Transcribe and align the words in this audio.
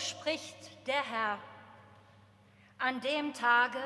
spricht 0.00 0.86
der 0.86 1.02
Herr, 1.02 1.38
an 2.78 3.00
dem 3.00 3.34
Tage, 3.34 3.78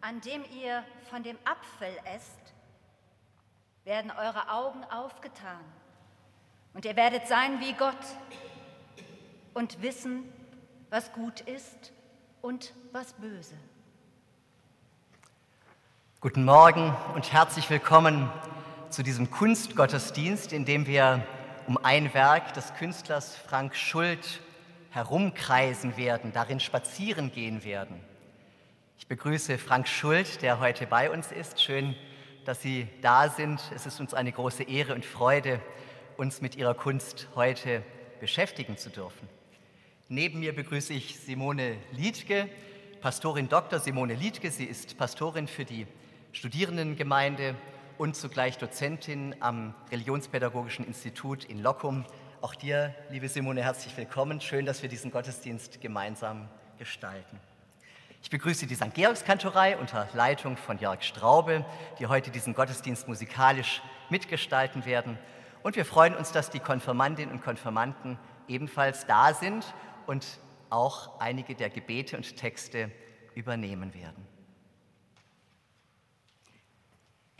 an 0.00 0.20
dem 0.20 0.44
ihr 0.60 0.84
von 1.10 1.22
dem 1.22 1.38
Apfel 1.44 1.96
esst, 2.14 2.54
werden 3.84 4.10
eure 4.10 4.50
Augen 4.50 4.84
aufgetan 4.84 5.60
und 6.74 6.84
ihr 6.84 6.96
werdet 6.96 7.26
sein 7.26 7.60
wie 7.60 7.72
Gott 7.72 7.96
und 9.54 9.80
wissen, 9.82 10.24
was 10.90 11.12
gut 11.12 11.40
ist 11.40 11.92
und 12.42 12.74
was 12.92 13.12
böse. 13.14 13.54
Guten 16.20 16.44
Morgen 16.44 16.94
und 17.14 17.32
herzlich 17.32 17.70
willkommen 17.70 18.30
zu 18.90 19.02
diesem 19.02 19.30
Kunstgottesdienst, 19.30 20.52
in 20.52 20.64
dem 20.64 20.86
wir 20.86 21.24
um 21.66 21.78
ein 21.84 22.12
Werk 22.14 22.54
des 22.54 22.74
Künstlers 22.74 23.36
Frank 23.36 23.76
Schult 23.76 24.40
herumkreisen 24.98 25.96
werden, 25.96 26.32
darin 26.32 26.58
spazieren 26.58 27.30
gehen 27.30 27.62
werden. 27.62 28.00
Ich 28.98 29.06
begrüße 29.06 29.56
Frank 29.56 29.86
Schult, 29.86 30.42
der 30.42 30.58
heute 30.58 30.88
bei 30.88 31.08
uns 31.08 31.30
ist. 31.30 31.62
Schön, 31.62 31.94
dass 32.44 32.62
Sie 32.62 32.88
da 33.00 33.28
sind. 33.28 33.60
Es 33.72 33.86
ist 33.86 34.00
uns 34.00 34.12
eine 34.12 34.32
große 34.32 34.64
Ehre 34.64 34.96
und 34.96 35.04
Freude, 35.04 35.60
uns 36.16 36.40
mit 36.40 36.56
Ihrer 36.56 36.74
Kunst 36.74 37.28
heute 37.36 37.84
beschäftigen 38.18 38.76
zu 38.76 38.90
dürfen. 38.90 39.28
Neben 40.08 40.40
mir 40.40 40.52
begrüße 40.52 40.92
ich 40.92 41.16
Simone 41.20 41.76
Liedke, 41.92 42.48
Pastorin 43.00 43.48
Dr. 43.48 43.78
Simone 43.78 44.14
Liedke. 44.14 44.50
Sie 44.50 44.64
ist 44.64 44.98
Pastorin 44.98 45.46
für 45.46 45.64
die 45.64 45.86
Studierendengemeinde 46.32 47.54
und 47.98 48.16
zugleich 48.16 48.58
Dozentin 48.58 49.36
am 49.38 49.74
Religionspädagogischen 49.92 50.84
Institut 50.84 51.44
in 51.44 51.62
Lockum. 51.62 52.04
Auch 52.40 52.54
dir, 52.54 52.94
liebe 53.10 53.28
Simone, 53.28 53.64
herzlich 53.64 53.96
willkommen. 53.96 54.40
Schön, 54.40 54.64
dass 54.64 54.80
wir 54.82 54.88
diesen 54.88 55.10
Gottesdienst 55.10 55.80
gemeinsam 55.80 56.48
gestalten. 56.78 57.40
Ich 58.22 58.30
begrüße 58.30 58.68
die 58.68 58.76
St. 58.76 58.94
Georgskantorei 58.94 59.76
unter 59.76 60.08
Leitung 60.14 60.56
von 60.56 60.78
Jörg 60.78 61.02
Straube, 61.02 61.64
die 61.98 62.06
heute 62.06 62.30
diesen 62.30 62.54
Gottesdienst 62.54 63.08
musikalisch 63.08 63.82
mitgestalten 64.08 64.84
werden. 64.84 65.18
Und 65.64 65.74
wir 65.74 65.84
freuen 65.84 66.14
uns, 66.14 66.30
dass 66.30 66.48
die 66.48 66.60
Konfirmandinnen 66.60 67.34
und 67.34 67.42
Konfirmanden 67.42 68.20
ebenfalls 68.46 69.04
da 69.06 69.34
sind 69.34 69.74
und 70.06 70.38
auch 70.70 71.18
einige 71.18 71.56
der 71.56 71.70
Gebete 71.70 72.16
und 72.16 72.36
Texte 72.36 72.92
übernehmen 73.34 73.94
werden. 73.94 74.24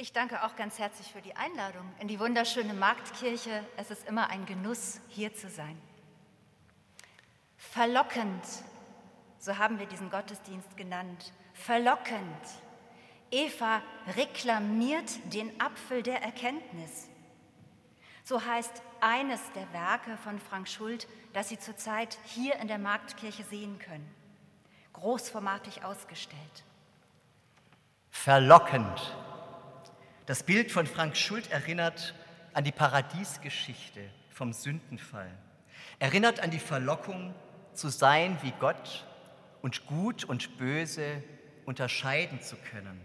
Ich 0.01 0.13
danke 0.13 0.45
auch 0.45 0.55
ganz 0.55 0.79
herzlich 0.79 1.11
für 1.11 1.21
die 1.21 1.35
Einladung 1.35 1.83
in 1.99 2.07
die 2.07 2.21
wunderschöne 2.21 2.73
Marktkirche. 2.73 3.67
Es 3.77 3.91
ist 3.91 4.07
immer 4.07 4.31
ein 4.31 4.47
Genuss, 4.47 5.01
hier 5.09 5.35
zu 5.35 5.49
sein. 5.49 5.77
Verlockend, 7.57 8.45
so 9.41 9.59
haben 9.59 9.81
wir 9.81 9.87
diesen 9.87 10.09
Gottesdienst 10.09 10.77
genannt. 10.77 11.33
Verlockend. 11.53 12.23
Eva 13.33 13.83
reklamiert 14.17 15.11
den 15.35 15.61
Apfel 15.61 16.05
der 16.05 16.23
Erkenntnis. 16.23 17.09
So 18.23 18.45
heißt 18.45 18.83
eines 19.01 19.41
der 19.57 19.73
Werke 19.73 20.17
von 20.19 20.39
Frank 20.39 20.69
Schult, 20.69 21.09
das 21.33 21.49
Sie 21.49 21.59
zurzeit 21.59 22.19
hier 22.25 22.55
in 22.61 22.69
der 22.69 22.79
Marktkirche 22.79 23.43
sehen 23.43 23.81
können. 23.81 24.09
Großformatig 24.93 25.83
ausgestellt. 25.83 26.63
Verlockend. 28.13 29.13
Das 30.29 30.43
Bild 30.43 30.71
von 30.71 30.87
Frank 30.87 31.17
Schult 31.17 31.51
erinnert 31.51 32.15
an 32.53 32.63
die 32.63 32.71
Paradiesgeschichte 32.71 34.11
vom 34.29 34.53
Sündenfall. 34.53 35.31
Erinnert 36.01 36.41
an 36.41 36.51
die 36.51 36.59
Verlockung, 36.59 37.35
zu 37.73 37.89
sein 37.89 38.37
wie 38.43 38.53
Gott 38.61 39.07
und 39.63 39.87
gut 39.87 40.25
und 40.25 40.59
böse 40.59 41.23
unterscheiden 41.65 42.43
zu 42.43 42.57
können. 42.57 43.03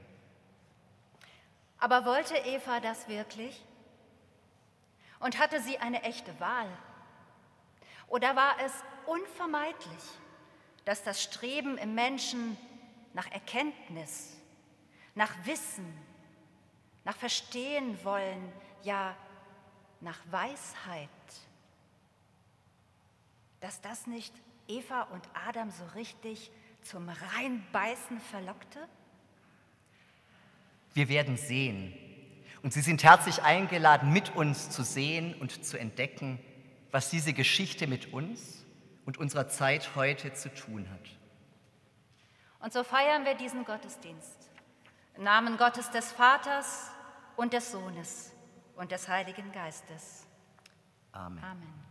Aber 1.78 2.04
wollte 2.04 2.36
Eva 2.36 2.82
das 2.82 3.08
wirklich? 3.08 3.64
Und 5.22 5.40
hatte 5.40 5.62
sie 5.62 5.78
eine 5.78 6.04
echte 6.04 6.38
Wahl? 6.42 6.68
Oder 8.10 8.36
war 8.36 8.58
es 8.66 8.74
unvermeidlich, 9.06 10.04
dass 10.84 11.06
das 11.06 11.24
Streben 11.24 11.78
im 11.78 11.96
Menschen 11.96 12.58
nach 13.14 13.32
Erkenntnis, 13.32 14.36
nach 15.16 15.34
Wissen, 15.46 15.86
nach 17.06 17.16
Verstehen 17.16 17.98
wollen, 18.04 18.52
ja 18.84 19.16
nach 20.02 20.20
Weisheit, 20.30 21.10
dass 23.62 23.82
das 23.82 24.08
nicht 24.08 24.34
Eva 24.68 25.04
und 25.04 25.28
Adam 25.48 25.72
so 25.72 25.86
richtig 25.96 26.52
zum 26.82 27.10
Reinbeißen 27.10 28.20
verlockte? 28.20 28.80
Wir 30.94 31.10
werden 31.10 31.38
sehen. 31.38 31.94
Und 32.62 32.74
Sie 32.74 32.82
sind 32.82 33.04
herzlich 33.04 33.42
eingeladen, 33.42 34.14
mit 34.14 34.36
uns 34.36 34.70
zu 34.70 34.84
sehen 34.84 35.34
und 35.40 35.66
zu 35.66 35.78
entdecken, 35.78 36.40
was 36.92 37.10
diese 37.10 37.34
Geschichte 37.34 37.88
mit 37.88 38.14
uns 38.14 38.66
und 39.06 39.18
unserer 39.18 39.50
Zeit 39.50 39.96
heute 39.96 40.34
zu 40.34 40.54
tun 40.54 40.90
hat. 40.90 41.10
Und 42.60 42.72
so 42.72 42.84
feiern 42.84 43.26
wir 43.26 43.36
diesen 43.36 43.66
Gottesdienst. 43.66 44.50
Im 45.16 45.24
Namen 45.24 45.58
Gottes 45.58 45.90
des 45.92 46.12
Vaters 46.12 46.90
und 47.36 47.54
des 47.54 47.72
Sohnes 47.72 48.32
und 48.76 48.92
des 48.92 49.08
Heiligen 49.08 49.52
Geistes. 49.52 50.26
Amen. 51.12 51.44
Amen. 51.44 51.83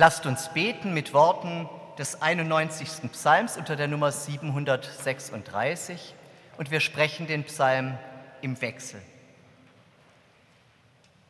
Lasst 0.00 0.26
uns 0.26 0.50
beten 0.50 0.94
mit 0.94 1.12
Worten 1.12 1.68
des 1.98 2.22
91. 2.22 3.10
Psalms 3.10 3.56
unter 3.56 3.74
der 3.74 3.88
Nummer 3.88 4.12
736 4.12 6.14
und 6.56 6.70
wir 6.70 6.78
sprechen 6.78 7.26
den 7.26 7.42
Psalm 7.42 7.98
im 8.40 8.62
Wechsel. 8.62 9.02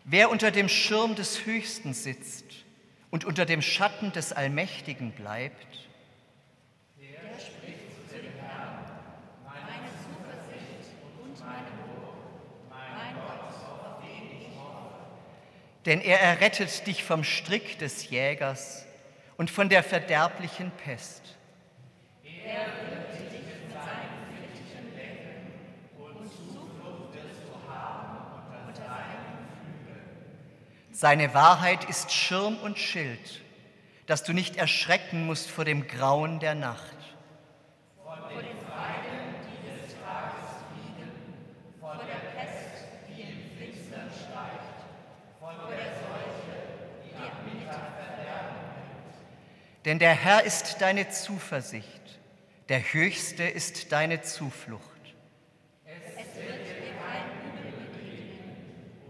Wer 0.04 0.30
unter 0.30 0.50
dem 0.50 0.68
Schirm 0.68 1.14
des 1.14 1.46
Höchsten 1.46 1.94
sitzt 1.94 2.44
und 3.10 3.25
unter 3.25 3.46
dem 3.46 3.62
Schatten 3.62 4.12
des 4.12 4.34
Allmächtigen 4.34 5.12
bleibt, 5.12 5.88
denn 15.88 16.02
er 16.02 16.21
errettet 16.21 16.87
dich 16.87 17.02
vom 17.02 17.25
Strick 17.25 17.78
des 17.78 18.11
Jägers 18.11 18.85
und 19.38 19.50
von 19.50 19.71
der 19.71 19.83
verderblichen 19.83 20.71
Pest. 20.85 21.23
Er 22.23 22.66
wird 22.66 23.33
dich 23.33 23.40
in 23.40 23.73
seinen 23.73 24.37
Fittichen 24.37 24.95
decken 24.95 25.52
und 25.97 26.30
Zuflucht 26.30 27.14
wirst 27.14 27.40
haben 27.66 28.18
unter 28.66 28.83
seinen 28.83 29.49
Flügeln. 29.64 30.92
Seine 30.92 31.33
Wahrheit 31.33 31.85
ist 31.88 32.12
Schirm 32.12 32.59
und 32.59 32.78
Schild, 32.78 33.40
dass 34.04 34.25
du 34.25 34.35
nicht 34.35 34.57
erschrecken 34.57 35.25
musst 35.25 35.50
vor 35.50 35.64
dem 35.64 35.88
Grauen 35.88 36.38
der 36.38 36.54
Nacht 36.54 36.98
Denn 49.85 49.99
der 49.99 50.14
Herr 50.14 50.44
ist 50.44 50.80
deine 50.80 51.08
Zuversicht, 51.08 52.18
der 52.68 52.80
Höchste 52.80 53.44
ist 53.44 53.92
deine 53.92 54.23
Zuflucht. 54.23 54.82
Es 55.85 56.35
wird 56.37 56.66
dir 56.66 56.92
kein 56.99 57.25
Übel 57.56 57.87
begegnen 57.92 58.56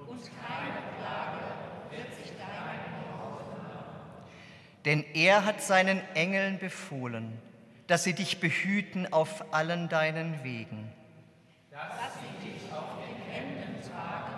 und 0.07 0.21
keine 0.21 0.79
Plage 0.99 1.45
wird 1.91 2.15
sich 2.15 2.33
deinem 2.37 3.21
Haus 3.21 3.43
Denn 4.85 5.05
er 5.15 5.45
hat 5.45 5.63
seinen 5.63 6.03
Engeln 6.15 6.59
befohlen, 6.59 7.41
dass 7.89 8.05
sie 8.05 8.13
dich 8.13 8.39
behüten 8.39 9.11
auf 9.13 9.53
allen 9.53 9.89
deinen 9.89 10.45
Wegen. 10.45 10.93
Dass 11.71 12.13
sie 12.21 12.47
dich 12.47 12.71
auf 12.71 12.99
den 13.03 13.33
Händen 13.33 13.81
tragen 13.83 14.35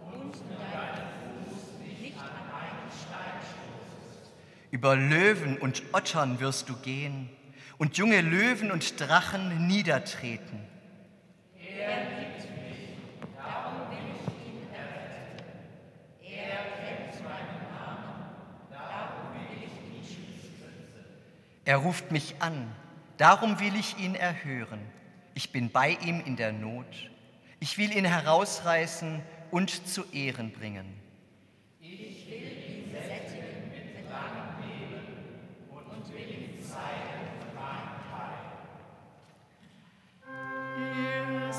und 0.00 0.32
deinen 0.32 1.08
Fuß 1.44 1.80
nicht 1.80 2.16
an 2.16 2.30
einen 2.30 2.88
Stein 2.88 3.38
stoßest. 3.42 4.32
Über 4.70 4.96
Löwen 4.96 5.56
und 5.56 5.82
Ottern 5.92 6.40
wirst 6.40 6.68
du 6.68 6.76
gehen 6.76 7.30
und 7.78 7.96
junge 7.96 8.20
Löwen 8.20 8.70
und 8.70 9.00
Drachen 9.00 9.66
niedertreten. 9.66 10.60
Er 11.56 12.00
liebt 12.18 12.40
mich, 12.40 12.88
darum 13.36 13.90
will 13.90 13.98
ich 14.14 14.46
ihn 14.46 14.68
erretten. 14.74 15.44
Er 16.22 16.58
kennt 16.84 17.24
meinen 17.24 17.62
Namen, 17.72 18.24
darum 18.70 19.32
will 19.34 19.58
ich 19.64 19.96
ihn 19.96 20.04
schützen. 20.04 20.72
Er 21.64 21.76
ruft 21.78 22.10
mich 22.10 22.34
an, 22.40 22.74
darum 23.16 23.60
will 23.60 23.74
ich 23.74 23.98
ihn 23.98 24.14
erhören. 24.14 24.80
Ich 25.34 25.50
bin 25.50 25.70
bei 25.70 25.96
ihm 26.04 26.20
in 26.20 26.36
der 26.36 26.52
Not. 26.52 27.10
Ich 27.60 27.78
will 27.78 27.96
ihn 27.96 28.04
herausreißen 28.04 29.22
und 29.50 29.88
zu 29.88 30.04
Ehren 30.12 30.52
bringen. 30.52 31.07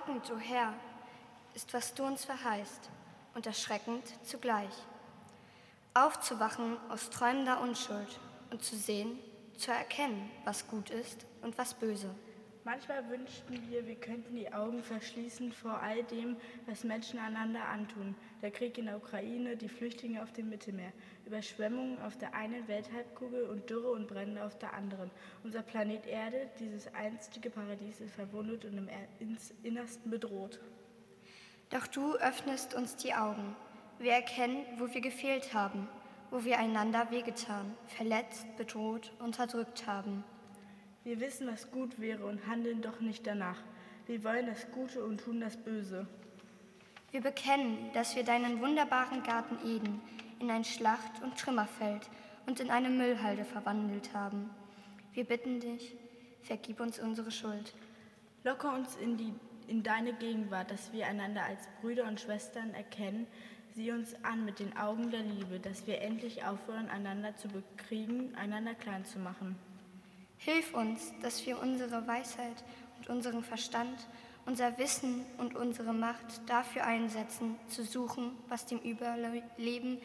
Verlockend, 0.00 0.30
o 0.30 0.38
Herr, 0.38 0.74
ist, 1.54 1.74
was 1.74 1.94
du 1.94 2.04
uns 2.04 2.24
verheißt, 2.24 2.90
und 3.34 3.46
erschreckend 3.46 4.04
zugleich. 4.24 4.72
Aufzuwachen 5.94 6.76
aus 6.88 7.10
träumender 7.10 7.60
Unschuld 7.60 8.18
und 8.50 8.62
zu 8.62 8.76
sehen, 8.76 9.18
zu 9.56 9.70
erkennen, 9.72 10.30
was 10.44 10.66
gut 10.68 10.90
ist 10.90 11.26
und 11.42 11.58
was 11.58 11.74
böse. 11.74 12.14
Manchmal 12.70 13.08
wünschten 13.08 13.68
wir, 13.68 13.84
wir 13.84 13.96
könnten 13.96 14.36
die 14.36 14.52
Augen 14.52 14.80
verschließen 14.84 15.50
vor 15.50 15.80
all 15.82 16.04
dem, 16.04 16.36
was 16.66 16.84
Menschen 16.84 17.18
einander 17.18 17.64
antun. 17.64 18.14
Der 18.42 18.52
Krieg 18.52 18.78
in 18.78 18.84
der 18.84 18.96
Ukraine, 18.96 19.56
die 19.56 19.68
Flüchtlinge 19.68 20.22
auf 20.22 20.32
dem 20.32 20.50
Mittelmeer, 20.50 20.92
Überschwemmungen 21.26 22.00
auf 22.00 22.16
der 22.16 22.32
einen 22.32 22.68
Welthalbkugel 22.68 23.42
und 23.48 23.68
Dürre 23.68 23.90
und 23.90 24.06
Brände 24.06 24.44
auf 24.44 24.56
der 24.56 24.72
anderen. 24.72 25.10
Unser 25.42 25.62
Planet 25.62 26.06
Erde, 26.06 26.48
dieses 26.60 26.94
einstige 26.94 27.50
Paradies, 27.50 28.00
ist 28.00 28.14
verwundet 28.14 28.64
und 28.64 28.78
im 28.78 28.88
Innersten 29.64 30.08
bedroht. 30.08 30.60
Doch 31.70 31.88
du 31.88 32.14
öffnest 32.18 32.74
uns 32.74 32.94
die 32.94 33.14
Augen. 33.14 33.56
Wir 33.98 34.12
erkennen, 34.12 34.64
wo 34.78 34.94
wir 34.94 35.00
gefehlt 35.00 35.54
haben, 35.54 35.88
wo 36.30 36.44
wir 36.44 36.60
einander 36.60 37.10
wehgetan, 37.10 37.74
verletzt, 37.88 38.46
bedroht, 38.56 39.12
unterdrückt 39.18 39.88
haben. 39.88 40.22
Wir 41.02 41.18
wissen, 41.18 41.46
was 41.46 41.70
gut 41.70 41.98
wäre 41.98 42.26
und 42.26 42.46
handeln 42.46 42.82
doch 42.82 43.00
nicht 43.00 43.26
danach. 43.26 43.58
Wir 44.06 44.22
wollen 44.22 44.46
das 44.46 44.70
Gute 44.70 45.02
und 45.02 45.20
tun 45.22 45.40
das 45.40 45.56
Böse. 45.56 46.06
Wir 47.10 47.22
bekennen, 47.22 47.90
dass 47.94 48.16
wir 48.16 48.22
deinen 48.22 48.60
wunderbaren 48.60 49.22
Garten 49.22 49.56
Eden 49.66 50.00
in 50.40 50.50
ein 50.50 50.64
Schlacht- 50.64 51.22
und 51.22 51.38
Trümmerfeld 51.38 52.10
und 52.46 52.60
in 52.60 52.70
eine 52.70 52.90
Müllhalde 52.90 53.44
verwandelt 53.44 54.12
haben. 54.12 54.50
Wir 55.14 55.24
bitten 55.24 55.58
dich, 55.58 55.96
vergib 56.42 56.80
uns 56.80 56.98
unsere 56.98 57.30
Schuld. 57.30 57.74
Locke 58.44 58.68
uns 58.68 58.96
in, 58.96 59.16
die, 59.16 59.32
in 59.68 59.82
deine 59.82 60.12
Gegenwart, 60.12 60.70
dass 60.70 60.92
wir 60.92 61.06
einander 61.06 61.44
als 61.44 61.66
Brüder 61.80 62.04
und 62.08 62.20
Schwestern 62.20 62.74
erkennen. 62.74 63.26
Sieh 63.74 63.92
uns 63.92 64.14
an 64.22 64.44
mit 64.44 64.58
den 64.58 64.76
Augen 64.76 65.10
der 65.10 65.22
Liebe, 65.22 65.60
dass 65.60 65.86
wir 65.86 66.02
endlich 66.02 66.44
aufhören, 66.44 66.90
einander 66.90 67.36
zu 67.36 67.48
bekriegen, 67.48 68.34
einander 68.34 68.74
klein 68.74 69.06
zu 69.06 69.18
machen. 69.18 69.56
Hilf 70.42 70.72
uns, 70.72 71.12
dass 71.20 71.44
wir 71.44 71.60
unsere 71.60 72.06
Weisheit 72.06 72.64
und 72.98 73.10
unseren 73.10 73.44
Verstand, 73.44 74.08
unser 74.46 74.78
Wissen 74.78 75.26
und 75.36 75.54
unsere 75.54 75.92
Macht 75.92 76.48
dafür 76.48 76.86
einsetzen, 76.86 77.56
zu 77.68 77.84
suchen, 77.84 78.32
was 78.48 78.64
dem 78.64 78.78
Überleben 78.78 79.98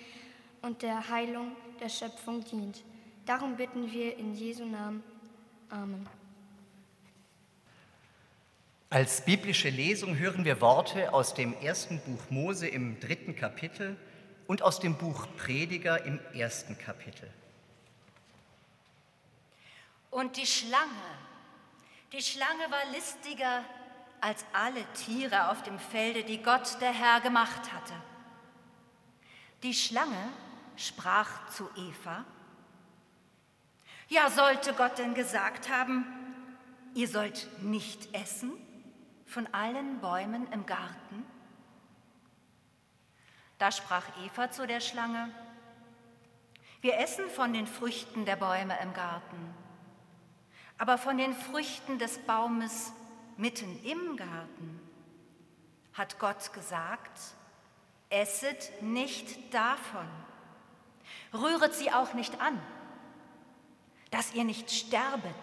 und 0.61 0.81
der 0.81 1.07
Heilung 1.09 1.53
der 1.79 1.87
Schöpfung 1.87 2.43
dient. 2.43 2.83
Darum 3.25 3.55
bitten 3.55 3.89
wir 3.93 4.17
in 4.17 4.33
Jesu 4.33 4.65
Namen. 4.65 5.03
Amen. 5.69 6.05
Als 8.89 9.23
biblische 9.23 9.69
Lesung 9.69 10.17
hören 10.17 10.43
wir 10.43 10.59
Worte 10.59 11.13
aus 11.13 11.33
dem 11.33 11.53
ersten 11.61 12.01
Buch 12.01 12.29
Mose 12.29 12.67
im 12.67 12.99
dritten 12.99 13.37
Kapitel 13.37 13.95
und 14.47 14.61
aus 14.61 14.81
dem 14.81 14.97
Buch 14.97 15.27
Prediger 15.37 16.03
im 16.05 16.19
ersten 16.33 16.77
Kapitel. 16.77 17.29
Und 20.15 20.37
die 20.37 20.45
Schlange, 20.47 21.09
die 22.13 22.21
Schlange 22.21 22.71
war 22.71 22.85
listiger 22.93 23.65
als 24.21 24.45
alle 24.53 24.81
Tiere 24.93 25.49
auf 25.49 25.61
dem 25.63 25.77
Felde, 25.77 26.23
die 26.23 26.41
Gott 26.41 26.79
der 26.79 26.93
Herr 26.93 27.19
gemacht 27.19 27.73
hatte. 27.73 27.93
Die 29.61 29.73
Schlange 29.73 30.29
sprach 30.77 31.49
zu 31.49 31.69
Eva, 31.75 32.23
ja 34.07 34.29
sollte 34.29 34.71
Gott 34.71 34.97
denn 34.99 35.15
gesagt 35.15 35.67
haben, 35.67 36.05
ihr 36.93 37.09
sollt 37.09 37.49
nicht 37.61 38.15
essen 38.15 38.53
von 39.25 39.53
allen 39.53 39.99
Bäumen 39.99 40.49
im 40.53 40.65
Garten? 40.65 41.25
Da 43.57 43.69
sprach 43.69 44.05
Eva 44.23 44.49
zu 44.49 44.65
der 44.65 44.79
Schlange, 44.79 45.29
wir 46.79 46.99
essen 46.99 47.29
von 47.29 47.51
den 47.51 47.67
Früchten 47.67 48.23
der 48.23 48.37
Bäume 48.37 48.79
im 48.81 48.93
Garten. 48.93 49.64
Aber 50.77 50.97
von 50.97 51.17
den 51.17 51.33
Früchten 51.33 51.99
des 51.99 52.17
Baumes 52.19 52.91
mitten 53.37 53.83
im 53.83 54.17
Garten 54.17 54.81
hat 55.93 56.19
Gott 56.19 56.51
gesagt, 56.53 57.19
esset 58.09 58.71
nicht 58.81 59.53
davon, 59.53 60.07
rühret 61.33 61.73
sie 61.73 61.91
auch 61.91 62.13
nicht 62.13 62.41
an, 62.41 62.59
dass 64.11 64.33
ihr 64.33 64.43
nicht 64.43 64.71
sterbet. 64.71 65.33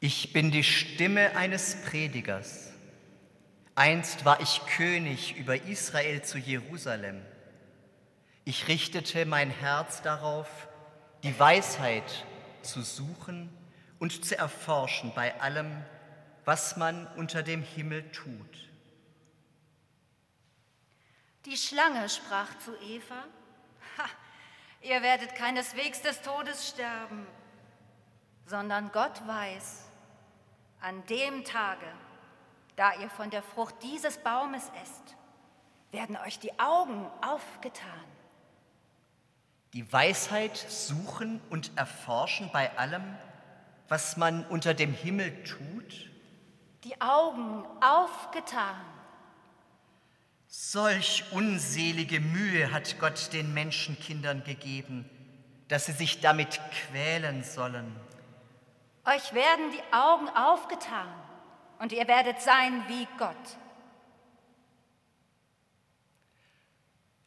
Ich 0.00 0.32
bin 0.32 0.50
die 0.50 0.64
Stimme 0.64 1.36
eines 1.36 1.82
Predigers. 1.82 2.72
Einst 3.74 4.24
war 4.24 4.40
ich 4.40 4.64
König 4.66 5.36
über 5.36 5.62
Israel 5.64 6.22
zu 6.22 6.38
Jerusalem. 6.38 7.20
Ich 8.44 8.68
richtete 8.68 9.26
mein 9.26 9.50
Herz 9.50 10.00
darauf, 10.00 10.67
die 11.22 11.38
Weisheit 11.38 12.24
zu 12.62 12.82
suchen 12.82 13.50
und 13.98 14.24
zu 14.24 14.38
erforschen 14.38 15.12
bei 15.14 15.40
allem, 15.40 15.84
was 16.44 16.76
man 16.76 17.06
unter 17.16 17.42
dem 17.42 17.62
Himmel 17.62 18.10
tut. 18.12 18.68
Die 21.44 21.56
Schlange 21.56 22.08
sprach 22.08 22.56
zu 22.58 22.76
Eva, 22.82 23.24
ha, 23.96 24.04
ihr 24.82 25.02
werdet 25.02 25.34
keineswegs 25.34 26.02
des 26.02 26.20
Todes 26.22 26.68
sterben, 26.68 27.26
sondern 28.46 28.92
Gott 28.92 29.26
weiß, 29.26 29.84
an 30.80 31.04
dem 31.06 31.44
Tage, 31.44 31.86
da 32.76 32.94
ihr 32.94 33.10
von 33.10 33.30
der 33.30 33.42
Frucht 33.42 33.74
dieses 33.82 34.18
Baumes 34.18 34.70
esst, 34.82 35.16
werden 35.90 36.16
euch 36.16 36.38
die 36.38 36.58
Augen 36.60 37.10
aufgetan 37.22 38.04
die 39.74 39.92
Weisheit 39.92 40.56
suchen 40.56 41.40
und 41.50 41.76
erforschen 41.76 42.50
bei 42.52 42.76
allem, 42.78 43.02
was 43.88 44.16
man 44.16 44.44
unter 44.46 44.74
dem 44.74 44.92
Himmel 44.92 45.44
tut? 45.44 46.10
Die 46.84 47.00
Augen 47.00 47.64
aufgetan. 47.82 48.76
Solch 50.46 51.24
unselige 51.32 52.20
Mühe 52.20 52.72
hat 52.72 52.98
Gott 52.98 53.32
den 53.32 53.52
Menschenkindern 53.52 54.44
gegeben, 54.44 55.08
dass 55.68 55.86
sie 55.86 55.92
sich 55.92 56.20
damit 56.20 56.60
quälen 56.70 57.44
sollen. 57.44 57.94
Euch 59.04 59.34
werden 59.34 59.70
die 59.72 59.94
Augen 59.94 60.28
aufgetan 60.30 61.08
und 61.78 61.92
ihr 61.92 62.08
werdet 62.08 62.40
sein 62.40 62.82
wie 62.88 63.06
Gott. 63.18 63.36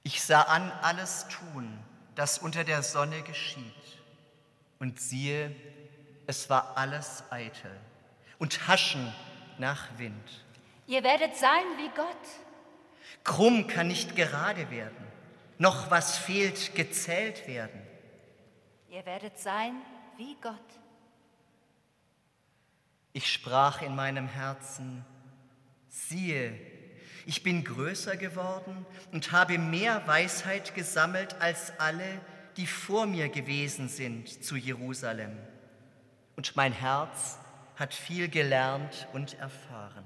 Ich 0.03 0.23
sah 0.23 0.41
an 0.41 0.71
alles 0.81 1.27
tun, 1.27 1.79
das 2.21 2.37
unter 2.37 2.63
der 2.63 2.83
Sonne 2.83 3.23
geschieht. 3.23 3.97
Und 4.77 5.01
siehe, 5.01 5.55
es 6.27 6.51
war 6.51 6.77
alles 6.77 7.23
eitel 7.31 7.75
und 8.37 8.67
Haschen 8.67 9.11
nach 9.57 9.97
Wind. 9.97 10.45
Ihr 10.85 11.03
werdet 11.03 11.35
sein 11.35 11.63
wie 11.77 11.89
Gott. 11.95 13.23
Krumm 13.23 13.65
kann 13.65 13.87
nicht 13.87 14.15
gerade 14.15 14.69
werden, 14.69 15.07
noch 15.57 15.89
was 15.89 16.19
fehlt 16.19 16.75
gezählt 16.75 17.47
werden. 17.47 17.81
Ihr 18.91 19.03
werdet 19.07 19.39
sein 19.39 19.81
wie 20.17 20.35
Gott. 20.43 20.53
Ich 23.13 23.33
sprach 23.33 23.81
in 23.81 23.95
meinem 23.95 24.27
Herzen, 24.27 25.03
siehe, 25.89 26.55
ich 27.25 27.43
bin 27.43 27.63
größer 27.63 28.17
geworden 28.17 28.85
und 29.11 29.31
habe 29.31 29.57
mehr 29.57 30.05
Weisheit 30.07 30.75
gesammelt 30.75 31.35
als 31.39 31.73
alle, 31.79 32.21
die 32.57 32.67
vor 32.67 33.05
mir 33.05 33.29
gewesen 33.29 33.87
sind 33.89 34.43
zu 34.43 34.55
Jerusalem. 34.55 35.37
Und 36.35 36.55
mein 36.55 36.73
Herz 36.73 37.37
hat 37.75 37.93
viel 37.93 38.27
gelernt 38.27 39.07
und 39.13 39.37
erfahren. 39.39 40.05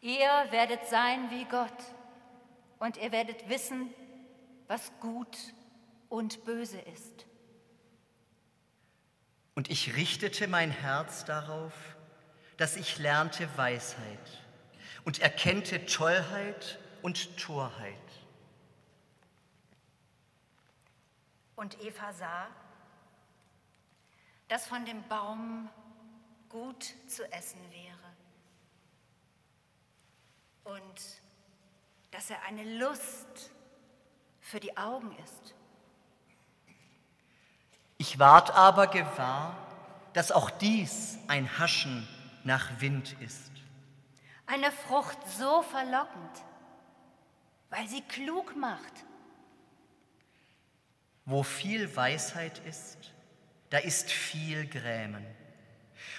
Ihr 0.00 0.46
werdet 0.50 0.86
sein 0.86 1.30
wie 1.30 1.44
Gott 1.44 1.72
und 2.78 2.96
ihr 2.96 3.10
werdet 3.12 3.48
wissen, 3.48 3.90
was 4.68 4.92
gut 5.00 5.36
und 6.08 6.44
böse 6.44 6.78
ist. 6.78 7.26
Und 9.54 9.70
ich 9.70 9.96
richtete 9.96 10.46
mein 10.46 10.70
Herz 10.70 11.24
darauf, 11.24 11.72
dass 12.58 12.76
ich 12.76 12.98
lernte 12.98 13.48
Weisheit 13.56 14.44
und 15.08 15.20
erkennte 15.20 15.86
Tollheit 15.86 16.78
und 17.00 17.38
Torheit. 17.38 17.96
Und 21.56 21.80
Eva 21.82 22.12
sah, 22.12 22.48
dass 24.48 24.66
von 24.66 24.84
dem 24.84 25.02
Baum 25.08 25.70
gut 26.50 26.92
zu 27.06 27.24
essen 27.32 27.58
wäre 27.70 27.96
und 30.76 31.00
dass 32.10 32.28
er 32.28 32.42
eine 32.42 32.76
Lust 32.78 33.50
für 34.42 34.60
die 34.60 34.76
Augen 34.76 35.16
ist. 35.24 35.54
Ich 37.96 38.18
ward 38.18 38.50
aber 38.50 38.88
gewahr, 38.88 39.56
dass 40.12 40.32
auch 40.32 40.50
dies 40.50 41.16
ein 41.28 41.58
Haschen 41.58 42.06
nach 42.44 42.82
Wind 42.82 43.16
ist. 43.22 43.57
Eine 44.48 44.72
Frucht 44.72 45.18
so 45.28 45.60
verlockend, 45.60 46.42
weil 47.68 47.86
sie 47.86 48.00
klug 48.00 48.56
macht. 48.56 49.04
Wo 51.26 51.42
viel 51.42 51.94
Weisheit 51.94 52.58
ist, 52.60 53.12
da 53.68 53.76
ist 53.76 54.10
viel 54.10 54.66
Grämen. 54.66 55.26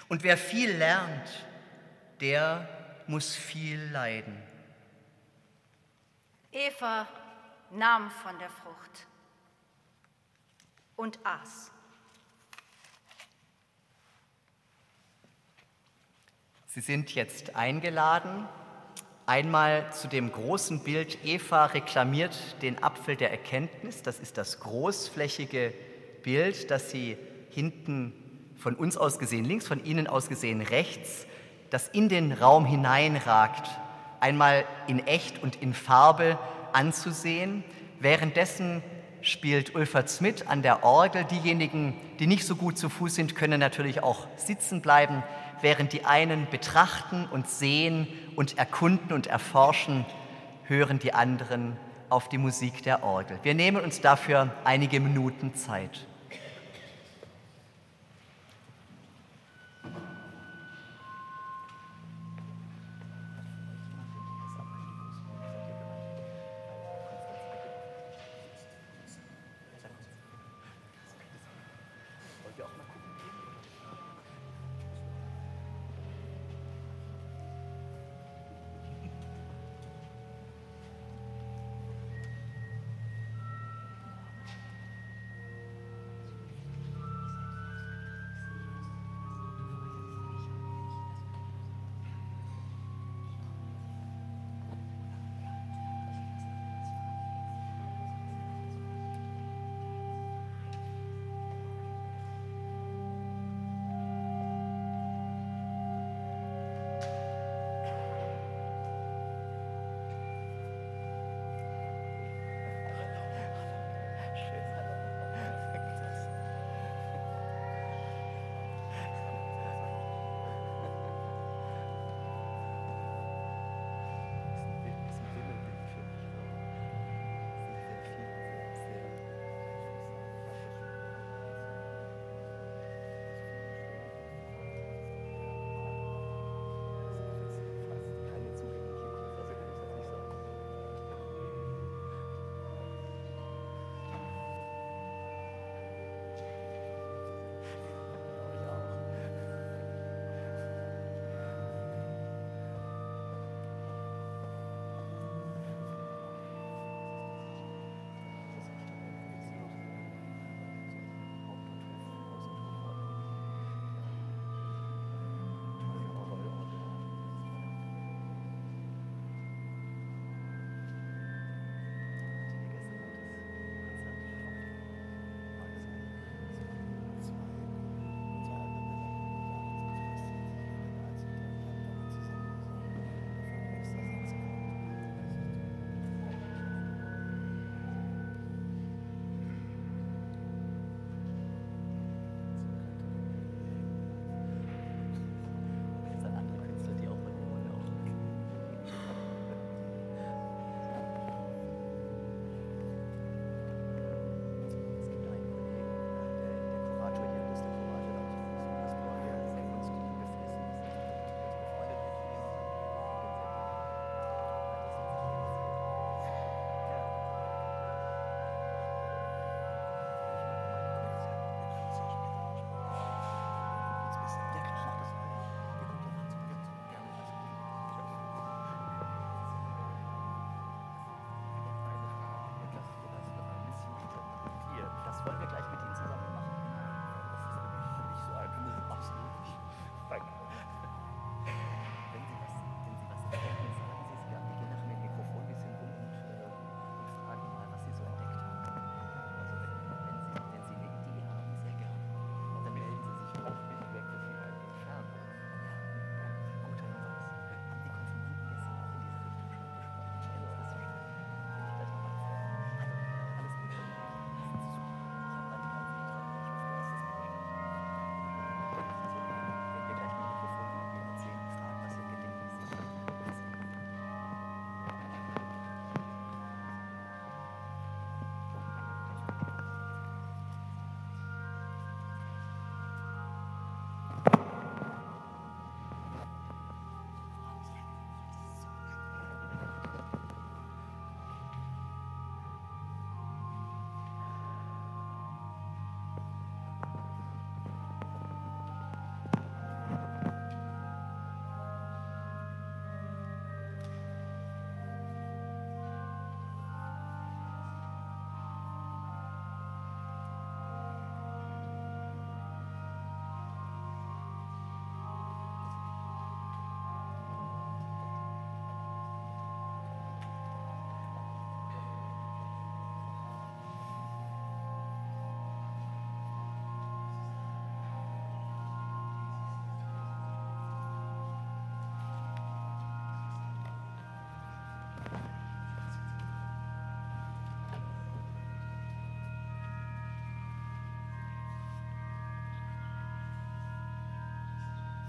Und 0.10 0.22
wer 0.22 0.38
viel 0.38 0.72
lernt, 0.78 1.28
der 2.22 3.04
muss 3.08 3.36
viel 3.36 3.82
leiden. 3.92 4.40
Eva 6.52 7.08
nahm 7.72 8.12
von 8.12 8.38
der 8.38 8.52
Frucht 8.52 9.08
und 10.96 11.18
aß. 11.26 11.72
Sie 16.72 16.82
sind 16.82 17.16
jetzt 17.16 17.56
eingeladen, 17.56 18.48
einmal 19.26 19.92
zu 19.92 20.08
dem 20.08 20.32
großen 20.32 20.84
Bild, 20.84 21.18
Eva 21.26 21.66
reklamiert 21.66 22.62
den 22.62 22.84
Apfel 22.84 23.16
der 23.16 23.32
Erkenntnis. 23.32 24.04
Das 24.04 24.20
ist 24.20 24.38
das 24.38 24.60
großflächige 24.60 25.74
Bild, 26.22 26.70
das 26.70 26.92
Sie 26.92 27.18
hinten 27.50 28.14
von 28.56 28.76
uns 28.76 28.98
aus 28.98 29.18
gesehen 29.18 29.46
links, 29.46 29.68
von 29.68 29.84
Ihnen 29.84 30.06
aus 30.06 30.30
gesehen 30.30 30.62
rechts, 30.62 31.26
das 31.72 31.88
in 31.88 32.08
den 32.08 32.34
Raum 32.34 32.66
hineinragt, 32.68 33.68
einmal 34.20 34.64
in 34.86 35.00
echt 35.08 35.42
und 35.42 35.56
in 35.64 35.74
Farbe 35.74 36.38
anzusehen. 36.72 37.64
Währenddessen 38.00 38.84
spielt 39.22 39.74
Ulfert 39.74 40.08
Smith 40.08 40.44
an 40.46 40.62
der 40.62 40.84
Orgel. 40.84 41.24
Diejenigen, 41.24 41.96
die 42.20 42.28
nicht 42.28 42.46
so 42.46 42.56
gut 42.56 42.78
zu 42.78 42.90
Fuß 42.90 43.16
sind, 43.16 43.36
können 43.36 43.60
natürlich 43.60 44.04
auch 44.04 44.28
sitzen 44.38 44.84
bleiben 44.84 45.24
während 45.62 45.94
die 45.94 46.06
einen 46.06 46.48
betrachten 46.50 47.28
und 47.32 47.48
sehen 47.48 48.08
und 48.36 48.58
erkunden 48.58 49.14
und 49.14 49.28
erforschen, 49.28 50.06
hören 50.64 51.00
die 51.00 51.14
anderen 51.14 51.78
auf 52.10 52.30
die 52.30 52.38
Musik 52.38 52.84
der 52.84 53.04
Orgel. 53.04 53.40
Wir 53.44 53.54
nehmen 53.54 53.82
uns 53.84 54.02
dafür 54.02 54.52
einige 54.64 55.00
Minuten 55.00 55.54
Zeit. 55.56 56.08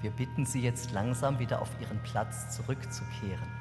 Wir 0.03 0.11
bitten 0.11 0.47
Sie 0.47 0.63
jetzt 0.63 0.93
langsam 0.93 1.39
wieder 1.39 1.61
auf 1.61 1.69
Ihren 1.81 2.03
Platz 2.03 2.57
zurückzukehren. 2.57 3.60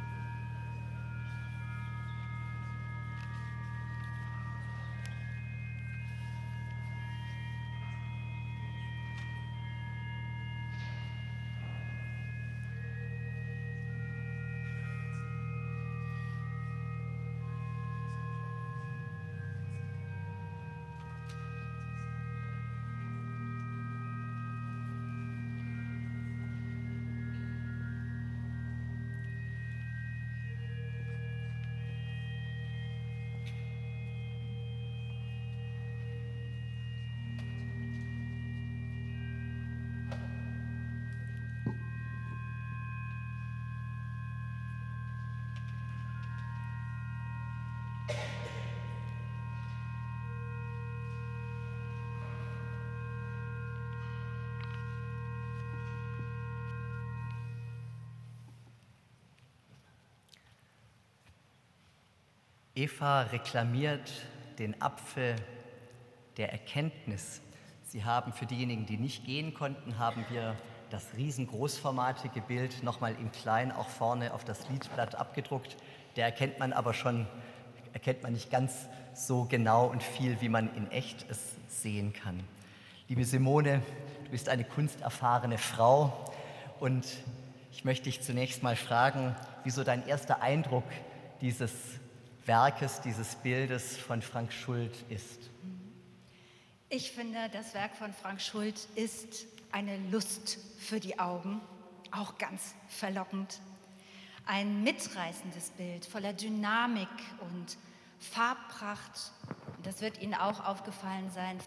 Eva 62.80 63.24
reklamiert 63.24 64.10
den 64.58 64.82
Apfel 64.82 65.36
der 66.38 66.54
Erkenntnis. 66.54 67.42
Sie 67.84 68.06
haben 68.06 68.32
für 68.32 68.46
diejenigen, 68.46 68.86
die 68.86 68.96
nicht 68.96 69.26
gehen 69.26 69.54
konnten, 69.54 70.00
haben 70.00 70.24
wir 70.30 70.56
das 70.90 71.06
riesengroßformatige 71.18 72.40
Bild 72.40 72.82
nochmal 72.82 73.16
im 73.20 73.34
Kleinen 73.34 73.74
auch 73.74 73.90
vorne 73.90 74.34
auf 74.34 74.46
das 74.46 74.70
Liedblatt 74.70 75.16
abgedruckt. 75.16 75.76
Der 76.16 76.24
erkennt 76.24 76.58
man 76.60 76.72
aber 76.72 76.94
schon, 76.94 77.28
erkennt 77.92 78.24
man 78.24 78.32
nicht 78.32 78.50
ganz 78.50 78.88
so 79.14 79.44
genau 79.44 79.88
und 79.88 80.02
viel, 80.02 80.40
wie 80.40 80.48
man 80.48 80.74
in 80.78 80.90
echt 80.90 81.30
es 81.30 81.58
sehen 81.68 82.14
kann. 82.14 82.40
Liebe 83.10 83.26
Simone, 83.26 83.82
du 84.24 84.32
bist 84.32 84.48
eine 84.48 84.64
kunsterfahrene 84.64 85.58
Frau 85.58 86.14
und 86.80 87.06
ich 87.74 87.84
möchte 87.84 88.06
dich 88.06 88.22
zunächst 88.22 88.64
mal 88.64 88.78
fragen, 88.78 89.36
wieso 89.66 89.84
dein 89.84 90.08
erster 90.08 90.42
Eindruck 90.42 90.86
dieses 91.42 91.99
Werkes, 92.50 93.00
dieses 93.02 93.36
Bildes 93.36 93.96
von 93.96 94.24
Frank 94.24 94.52
Schult 94.52 95.06
ist? 95.08 95.52
Ich 96.90 97.12
finde, 97.12 97.38
das 97.54 97.76
Werk 97.76 97.96
von 97.96 98.12
Frank 98.12 98.42
Schult 98.42 98.88
ist 98.96 99.46
eine 99.72 99.96
Lust 100.10 100.58
für 100.80 101.00
die 101.00 101.20
Augen, 101.20 101.62
auch 102.10 102.40
ganz 102.40 102.74
verlockend. 102.88 103.62
Ein 104.48 104.82
mitreißendes 104.82 105.70
Bild 105.78 106.08
voller 106.08 106.34
Dynamik 106.34 107.08
und 107.42 107.78
Farbpracht. 108.18 109.32
Das 109.84 110.02
wird 110.02 110.20
Ihnen 110.20 110.34
auch 110.34 110.66
aufgefallen 110.66 111.30
sein. 111.30 111.60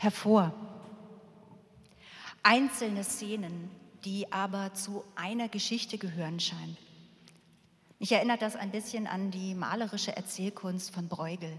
Hervor. 0.00 0.54
Einzelne 2.42 3.04
Szenen, 3.04 3.70
die 4.04 4.32
aber 4.32 4.72
zu 4.72 5.04
einer 5.14 5.48
Geschichte 5.48 5.98
gehören 5.98 6.40
scheinen. 6.40 6.78
Mich 7.98 8.10
erinnert 8.12 8.40
das 8.40 8.56
ein 8.56 8.70
bisschen 8.70 9.06
an 9.06 9.30
die 9.30 9.54
malerische 9.54 10.16
Erzählkunst 10.16 10.94
von 10.94 11.06
Bruegel. 11.06 11.54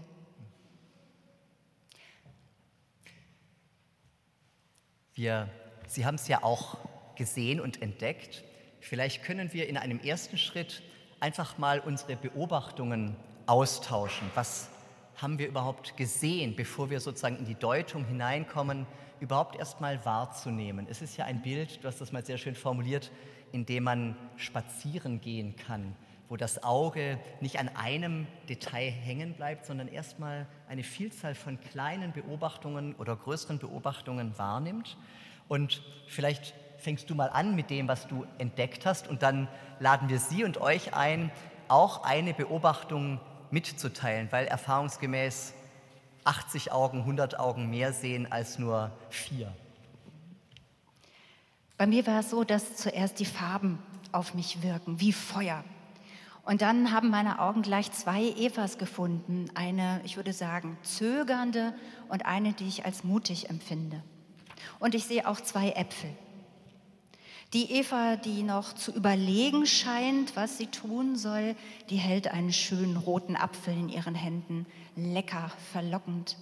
Wir, 5.14 5.48
Sie 5.86 6.04
haben 6.04 6.16
es 6.16 6.26
ja 6.26 6.42
auch 6.42 6.78
gesehen 7.14 7.60
und 7.60 7.80
entdeckt. 7.80 8.42
Vielleicht 8.80 9.22
können 9.22 9.52
wir 9.52 9.68
in 9.68 9.76
einem 9.76 10.00
ersten 10.00 10.36
Schritt 10.36 10.82
einfach 11.20 11.58
mal 11.58 11.78
unsere 11.78 12.16
Beobachtungen 12.16 13.14
austauschen. 13.46 14.28
Was 14.34 14.68
haben 15.16 15.38
wir 15.38 15.48
überhaupt 15.48 15.96
gesehen, 15.96 16.56
bevor 16.56 16.90
wir 16.90 17.00
sozusagen 17.00 17.36
in 17.36 17.44
die 17.44 17.54
Deutung 17.54 18.04
hineinkommen, 18.04 18.86
überhaupt 19.20 19.56
erst 19.56 19.80
mal 19.80 20.04
wahrzunehmen. 20.04 20.86
Es 20.90 21.00
ist 21.00 21.16
ja 21.16 21.24
ein 21.24 21.42
Bild, 21.42 21.82
du 21.82 21.88
hast 21.88 22.00
das 22.00 22.12
mal 22.12 22.24
sehr 22.24 22.38
schön 22.38 22.56
formuliert, 22.56 23.12
in 23.52 23.66
dem 23.66 23.84
man 23.84 24.16
spazieren 24.36 25.20
gehen 25.20 25.54
kann, 25.54 25.94
wo 26.28 26.36
das 26.36 26.64
Auge 26.64 27.20
nicht 27.40 27.58
an 27.58 27.68
einem 27.68 28.26
Detail 28.48 28.90
hängen 28.90 29.34
bleibt, 29.34 29.66
sondern 29.66 29.86
erst 29.86 30.18
mal 30.18 30.46
eine 30.68 30.82
Vielzahl 30.82 31.34
von 31.34 31.60
kleinen 31.60 32.12
Beobachtungen 32.12 32.94
oder 32.96 33.14
größeren 33.14 33.58
Beobachtungen 33.58 34.36
wahrnimmt. 34.38 34.96
Und 35.46 35.82
vielleicht 36.08 36.54
fängst 36.78 37.08
du 37.08 37.14
mal 37.14 37.28
an 37.28 37.54
mit 37.54 37.70
dem, 37.70 37.86
was 37.86 38.08
du 38.08 38.26
entdeckt 38.38 38.86
hast, 38.86 39.06
und 39.06 39.22
dann 39.22 39.46
laden 39.78 40.08
wir 40.08 40.18
Sie 40.18 40.42
und 40.42 40.58
euch 40.60 40.94
ein, 40.94 41.30
auch 41.68 42.02
eine 42.02 42.34
Beobachtung 42.34 43.20
mitzuteilen, 43.52 44.28
weil 44.32 44.46
erfahrungsgemäß 44.46 45.54
80 46.24 46.72
Augen, 46.72 47.00
100 47.00 47.38
Augen 47.38 47.70
mehr 47.70 47.92
sehen 47.92 48.30
als 48.30 48.58
nur 48.58 48.90
vier. 49.10 49.52
Bei 51.76 51.86
mir 51.86 52.06
war 52.06 52.20
es 52.20 52.30
so, 52.30 52.44
dass 52.44 52.76
zuerst 52.76 53.18
die 53.18 53.24
Farben 53.24 53.78
auf 54.12 54.34
mich 54.34 54.62
wirken, 54.62 55.00
wie 55.00 55.12
Feuer. 55.12 55.64
Und 56.44 56.60
dann 56.62 56.92
haben 56.92 57.10
meine 57.10 57.40
Augen 57.40 57.62
gleich 57.62 57.92
zwei 57.92 58.22
Evas 58.22 58.78
gefunden, 58.78 59.48
eine, 59.54 60.00
ich 60.04 60.16
würde 60.16 60.32
sagen, 60.32 60.76
zögernde 60.82 61.74
und 62.08 62.26
eine, 62.26 62.52
die 62.52 62.66
ich 62.66 62.84
als 62.84 63.04
mutig 63.04 63.48
empfinde. 63.48 64.02
Und 64.80 64.94
ich 64.94 65.04
sehe 65.04 65.26
auch 65.28 65.40
zwei 65.40 65.70
Äpfel. 65.70 66.10
Die 67.52 67.70
Eva, 67.70 68.16
die 68.16 68.42
noch 68.42 68.72
zu 68.72 68.92
überlegen 68.92 69.66
scheint, 69.66 70.36
was 70.36 70.56
sie 70.56 70.68
tun 70.68 71.16
soll, 71.16 71.54
die 71.90 71.96
hält 71.96 72.28
einen 72.28 72.52
schönen 72.52 72.96
roten 72.96 73.36
Apfel 73.36 73.74
in 73.74 73.90
ihren 73.90 74.14
Händen. 74.14 74.64
Lecker, 74.96 75.50
verlockend. 75.70 76.38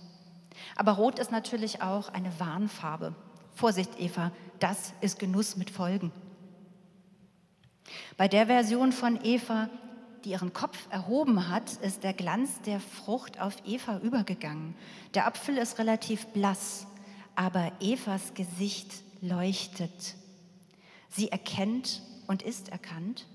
Aber 0.77 0.93
rot 0.93 1.19
ist 1.19 1.33
natürlich 1.33 1.83
auch 1.83 2.11
eine 2.11 2.39
Warnfarbe. 2.39 3.17
Vorsicht, 3.55 3.99
Eva, 3.99 4.31
das 4.61 4.93
ist 5.01 5.19
Genuss 5.19 5.57
mit 5.57 5.71
Folgen. 5.71 6.13
Bei 8.17 8.29
der 8.29 8.47
Version 8.47 8.93
von 8.93 9.19
Eva, 9.25 9.69
die 10.25 10.31
ihren 10.31 10.53
Kopf 10.53 10.79
erhoben 10.91 11.49
hat, 11.49 11.73
ist 11.83 12.05
der 12.05 12.13
Glanz 12.13 12.61
der 12.63 12.79
Frucht 12.79 13.41
auf 13.41 13.57
Eva 13.67 13.99
übergegangen. 13.99 14.77
Der 15.15 15.27
Apfel 15.27 15.59
ist 15.59 15.79
relativ 15.81 16.27
blass, 16.27 16.87
aber 17.35 17.73
Evas 17.81 18.35
Gesicht 18.35 19.03
leuchtet. 19.21 20.15
Sie 21.11 21.31
erkennt 21.31 22.03
und 22.27 22.43
ist 22.43 22.71
erkannt. 22.71 23.27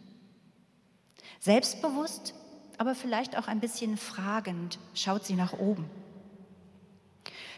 Selbstbewusst, 1.39 2.33
aber 2.77 2.95
vielleicht 2.95 3.37
auch 3.37 3.47
ein 3.47 3.59
bisschen 3.59 3.97
fragend 3.97 4.79
schaut 4.93 5.25
sie 5.25 5.35
nach 5.35 5.53
oben. 5.53 5.89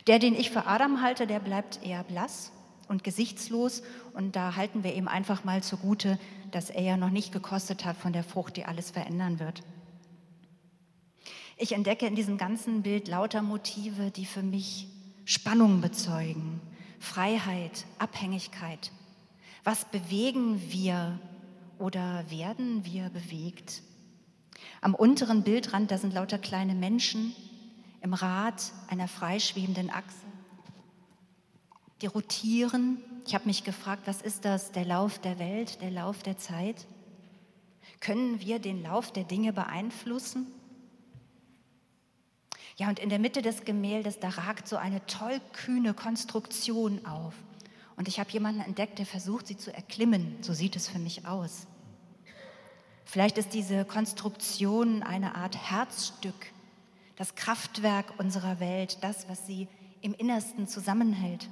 Der, 0.07 0.19
den 0.19 0.35
ich 0.35 0.51
für 0.51 0.65
Adam 0.65 1.01
halte, 1.01 1.27
der 1.27 1.39
bleibt 1.39 1.85
eher 1.85 2.03
blass 2.03 2.51
und 2.87 3.03
gesichtslos. 3.03 3.83
Und 4.13 4.35
da 4.35 4.55
halten 4.55 4.83
wir 4.83 4.93
ihm 4.93 5.07
einfach 5.07 5.43
mal 5.43 5.61
zugute, 5.61 6.17
dass 6.51 6.69
er 6.69 6.81
ja 6.81 6.97
noch 6.97 7.09
nicht 7.09 7.31
gekostet 7.31 7.85
hat 7.85 7.97
von 7.97 8.13
der 8.13 8.23
Frucht, 8.23 8.57
die 8.57 8.65
alles 8.65 8.91
verändern 8.91 9.39
wird. 9.39 9.63
Ich 11.57 11.73
entdecke 11.73 12.05
in 12.05 12.15
diesem 12.15 12.37
ganzen 12.37 12.83
Bild 12.83 13.07
lauter 13.07 13.41
Motive, 13.41 14.11
die 14.11 14.25
für 14.25 14.43
mich 14.43 14.87
Spannung 15.25 15.81
bezeugen, 15.81 16.61
Freiheit, 16.99 17.85
Abhängigkeit, 17.99 18.91
was 19.67 19.83
bewegen 19.83 20.71
wir 20.71 21.19
oder 21.77 22.23
werden 22.31 22.85
wir 22.85 23.09
bewegt? 23.09 23.81
Am 24.79 24.95
unteren 24.95 25.43
Bildrand, 25.43 25.91
da 25.91 25.97
sind 25.97 26.13
lauter 26.13 26.37
kleine 26.37 26.73
Menschen 26.73 27.35
im 27.99 28.13
Rad 28.13 28.71
einer 28.87 29.09
freischwebenden 29.09 29.89
Achse. 29.89 30.25
Die 32.01 32.05
rotieren. 32.05 33.01
Ich 33.25 33.35
habe 33.35 33.43
mich 33.43 33.65
gefragt, 33.65 34.03
was 34.05 34.21
ist 34.21 34.45
das? 34.45 34.71
Der 34.71 34.85
Lauf 34.85 35.19
der 35.19 35.37
Welt, 35.37 35.81
der 35.81 35.91
Lauf 35.91 36.23
der 36.23 36.37
Zeit? 36.37 36.87
Können 37.99 38.39
wir 38.39 38.59
den 38.59 38.81
Lauf 38.81 39.11
der 39.11 39.25
Dinge 39.25 39.51
beeinflussen? 39.51 40.47
Ja, 42.77 42.87
und 42.87 42.99
in 42.99 43.09
der 43.09 43.19
Mitte 43.19 43.41
des 43.41 43.65
Gemäldes, 43.65 44.21
da 44.21 44.29
ragt 44.29 44.69
so 44.69 44.77
eine 44.77 45.05
tollkühne 45.07 45.93
Konstruktion 45.93 47.05
auf. 47.05 47.33
Und 47.97 48.07
ich 48.07 48.19
habe 48.19 48.31
jemanden 48.31 48.61
entdeckt, 48.61 48.99
der 48.99 49.05
versucht, 49.05 49.47
sie 49.47 49.57
zu 49.57 49.73
erklimmen. 49.73 50.37
So 50.41 50.53
sieht 50.53 50.75
es 50.75 50.87
für 50.87 50.99
mich 50.99 51.25
aus. 51.25 51.67
Vielleicht 53.03 53.37
ist 53.37 53.53
diese 53.53 53.83
Konstruktion 53.85 55.01
eine 55.01 55.35
Art 55.35 55.71
Herzstück, 55.71 56.53
das 57.15 57.35
Kraftwerk 57.35 58.19
unserer 58.19 58.59
Welt, 58.59 58.99
das, 59.01 59.27
was 59.27 59.47
sie 59.47 59.67
im 60.01 60.13
Innersten 60.13 60.67
zusammenhält. 60.67 61.49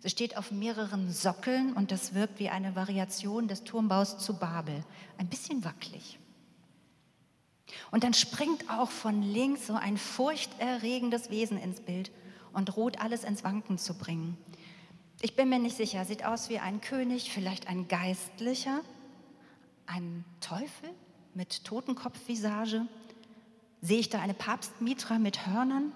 Sie 0.00 0.10
steht 0.10 0.36
auf 0.36 0.50
mehreren 0.50 1.12
Sockeln 1.12 1.72
und 1.74 1.92
das 1.92 2.14
wirkt 2.14 2.40
wie 2.40 2.48
eine 2.48 2.74
Variation 2.74 3.46
des 3.46 3.62
Turmbaus 3.62 4.18
zu 4.18 4.36
Babel. 4.36 4.84
Ein 5.16 5.28
bisschen 5.28 5.64
wackelig. 5.64 6.18
Und 7.92 8.02
dann 8.02 8.12
springt 8.12 8.68
auch 8.68 8.90
von 8.90 9.22
links 9.22 9.68
so 9.68 9.74
ein 9.74 9.96
furchterregendes 9.96 11.30
Wesen 11.30 11.58
ins 11.58 11.80
Bild 11.80 12.10
und 12.52 12.66
droht 12.66 13.00
alles 13.00 13.22
ins 13.22 13.44
Wanken 13.44 13.78
zu 13.78 13.94
bringen. 13.94 14.36
Ich 15.24 15.36
bin 15.36 15.48
mir 15.48 15.60
nicht 15.60 15.76
sicher, 15.76 16.04
sieht 16.04 16.24
aus 16.24 16.48
wie 16.48 16.58
ein 16.58 16.80
König, 16.80 17.30
vielleicht 17.30 17.68
ein 17.68 17.86
Geistlicher, 17.86 18.80
ein 19.86 20.24
Teufel 20.40 20.90
mit 21.32 21.62
Totenkopfvisage. 21.62 22.86
Sehe 23.80 24.00
ich 24.00 24.10
da 24.10 24.20
eine 24.20 24.34
Papstmitra 24.34 25.20
mit 25.20 25.46
Hörnern? 25.46 25.92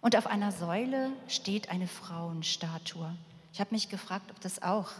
Und 0.00 0.16
auf 0.16 0.26
einer 0.26 0.50
Säule 0.50 1.12
steht 1.28 1.68
eine 1.68 1.88
Frauenstatue. 1.88 3.14
Ich 3.52 3.60
habe 3.60 3.74
mich 3.74 3.90
gefragt, 3.90 4.30
ob 4.30 4.40
das 4.40 4.62
auch 4.62 4.90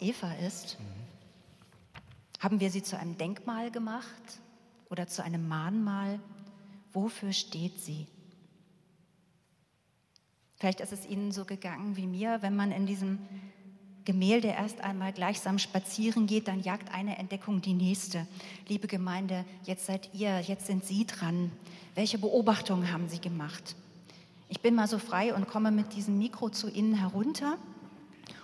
Eva 0.00 0.32
ist. 0.46 0.78
Mhm. 0.80 1.04
Haben 2.42 2.60
wir 2.60 2.70
sie 2.70 2.82
zu 2.82 2.98
einem 2.98 3.18
Denkmal 3.18 3.70
gemacht 3.70 4.40
oder 4.88 5.08
zu 5.08 5.22
einem 5.22 5.46
Mahnmal? 5.46 6.20
Wofür 6.94 7.34
steht 7.34 7.80
sie? 7.80 8.06
Vielleicht 10.64 10.80
ist 10.80 10.94
es 10.94 11.04
Ihnen 11.04 11.30
so 11.30 11.44
gegangen 11.44 11.94
wie 11.98 12.06
mir, 12.06 12.38
wenn 12.40 12.56
man 12.56 12.72
in 12.72 12.86
diesem 12.86 13.18
Gemälde 14.06 14.48
erst 14.48 14.80
einmal 14.80 15.12
gleichsam 15.12 15.58
spazieren 15.58 16.26
geht, 16.26 16.48
dann 16.48 16.62
jagt 16.62 16.90
eine 16.94 17.18
Entdeckung 17.18 17.60
die 17.60 17.74
nächste. 17.74 18.26
Liebe 18.66 18.86
Gemeinde, 18.86 19.44
jetzt 19.64 19.84
seid 19.84 20.08
ihr, 20.14 20.40
jetzt 20.40 20.66
sind 20.66 20.86
Sie 20.86 21.06
dran. 21.06 21.52
Welche 21.94 22.16
Beobachtungen 22.16 22.90
haben 22.90 23.10
Sie 23.10 23.20
gemacht? 23.20 23.76
Ich 24.48 24.62
bin 24.62 24.74
mal 24.74 24.88
so 24.88 24.98
frei 24.98 25.34
und 25.34 25.48
komme 25.48 25.70
mit 25.70 25.92
diesem 25.92 26.16
Mikro 26.16 26.48
zu 26.48 26.70
Ihnen 26.70 26.94
herunter. 26.94 27.58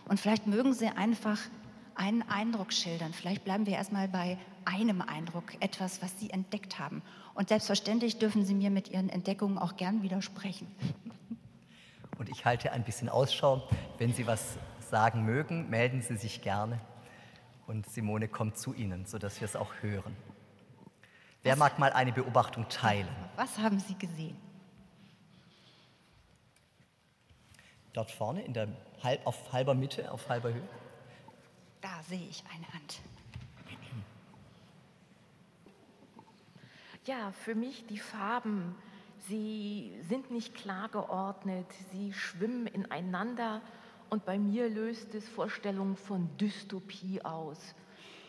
Und 0.07 0.21
vielleicht 0.21 0.47
mögen 0.47 0.75
Sie 0.75 0.89
einfach 0.89 1.39
einen 1.95 2.21
Eindruck 2.21 2.75
schildern. 2.75 3.14
Vielleicht 3.14 3.45
bleiben 3.45 3.64
wir 3.64 3.77
erstmal 3.77 4.09
bei 4.09 4.37
einem 4.66 5.01
Eindruck, 5.01 5.55
etwas, 5.61 6.03
was 6.03 6.21
Sie 6.21 6.29
entdeckt 6.29 6.79
haben. 6.79 7.01
Und 7.33 7.49
selbstverständlich 7.49 8.18
dürfen 8.18 8.45
Sie 8.45 8.53
mir 8.53 8.68
mit 8.68 8.91
Ihren 8.91 9.09
Entdeckungen 9.09 9.57
auch 9.57 9.79
gern 9.79 10.03
widersprechen. 10.03 10.66
Und 12.21 12.29
ich 12.29 12.45
halte 12.45 12.73
ein 12.73 12.85
bisschen 12.85 13.09
Ausschau. 13.09 13.66
Wenn 13.97 14.12
Sie 14.12 14.27
was 14.27 14.59
sagen 14.79 15.25
mögen, 15.25 15.71
melden 15.71 16.03
Sie 16.03 16.18
sich 16.18 16.43
gerne. 16.43 16.79
Und 17.66 17.89
Simone 17.89 18.29
kommt 18.29 18.59
zu 18.59 18.75
Ihnen, 18.75 19.07
sodass 19.07 19.41
wir 19.41 19.47
es 19.47 19.57
auch 19.57 19.73
hören. 19.81 20.14
Wer 21.43 21.57
mag 21.57 21.79
mal 21.79 21.95
eine 21.95 22.12
Beobachtung 22.12 22.68
teilen? 22.68 23.09
Was 23.37 23.57
haben 23.57 23.81
Sie 23.81 23.95
gesehen? 23.95 24.37
Dort 27.95 28.11
vorne 28.11 28.43
in 28.43 28.53
der, 28.53 28.68
auf 29.25 29.51
halber 29.55 29.73
Mitte, 29.73 30.12
auf 30.12 30.29
halber 30.29 30.53
Höhe. 30.53 30.68
Da 31.81 32.03
sehe 32.07 32.29
ich 32.29 32.45
eine 32.55 32.71
Hand. 32.75 33.01
Ja, 37.07 37.33
für 37.33 37.55
mich 37.55 37.87
die 37.87 37.99
Farben, 37.99 38.77
sie 39.31 39.95
sind 40.09 40.31
nicht 40.31 40.55
klar 40.55 40.89
geordnet, 40.89 41.66
sie 41.93 42.12
schwimmen 42.12 42.66
ineinander 42.66 43.62
und 44.11 44.24
bei 44.24 44.39
mir 44.39 44.68
löst 44.68 45.14
es 45.14 45.28
Vorstellungen 45.28 45.97
von 45.97 46.28
Dystopie 46.37 47.22
aus. 47.24 47.74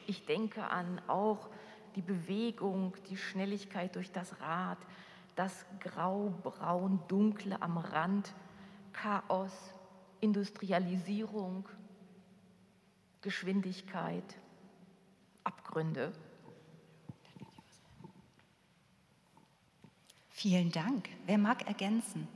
Ich 0.06 0.26
denke 0.26 0.70
an 0.70 1.02
auch 1.08 1.50
die 1.96 2.02
Bewegung, 2.02 2.96
die 3.10 3.18
Schnelligkeit 3.18 3.96
durch 3.96 4.12
das 4.12 4.40
Rad, 4.40 4.78
das 5.36 5.66
grau-braun-dunkle 5.80 7.62
am 7.62 7.78
Rand, 7.78 8.34
Chaos, 8.94 9.74
Industrialisierung, 10.20 11.68
Geschwindigkeit, 13.22 14.38
Abgründe. 15.44 16.12
Vielen 20.42 20.72
Dank. 20.72 21.08
Wer 21.28 21.38
mag 21.38 21.68
ergänzen? 21.68 22.28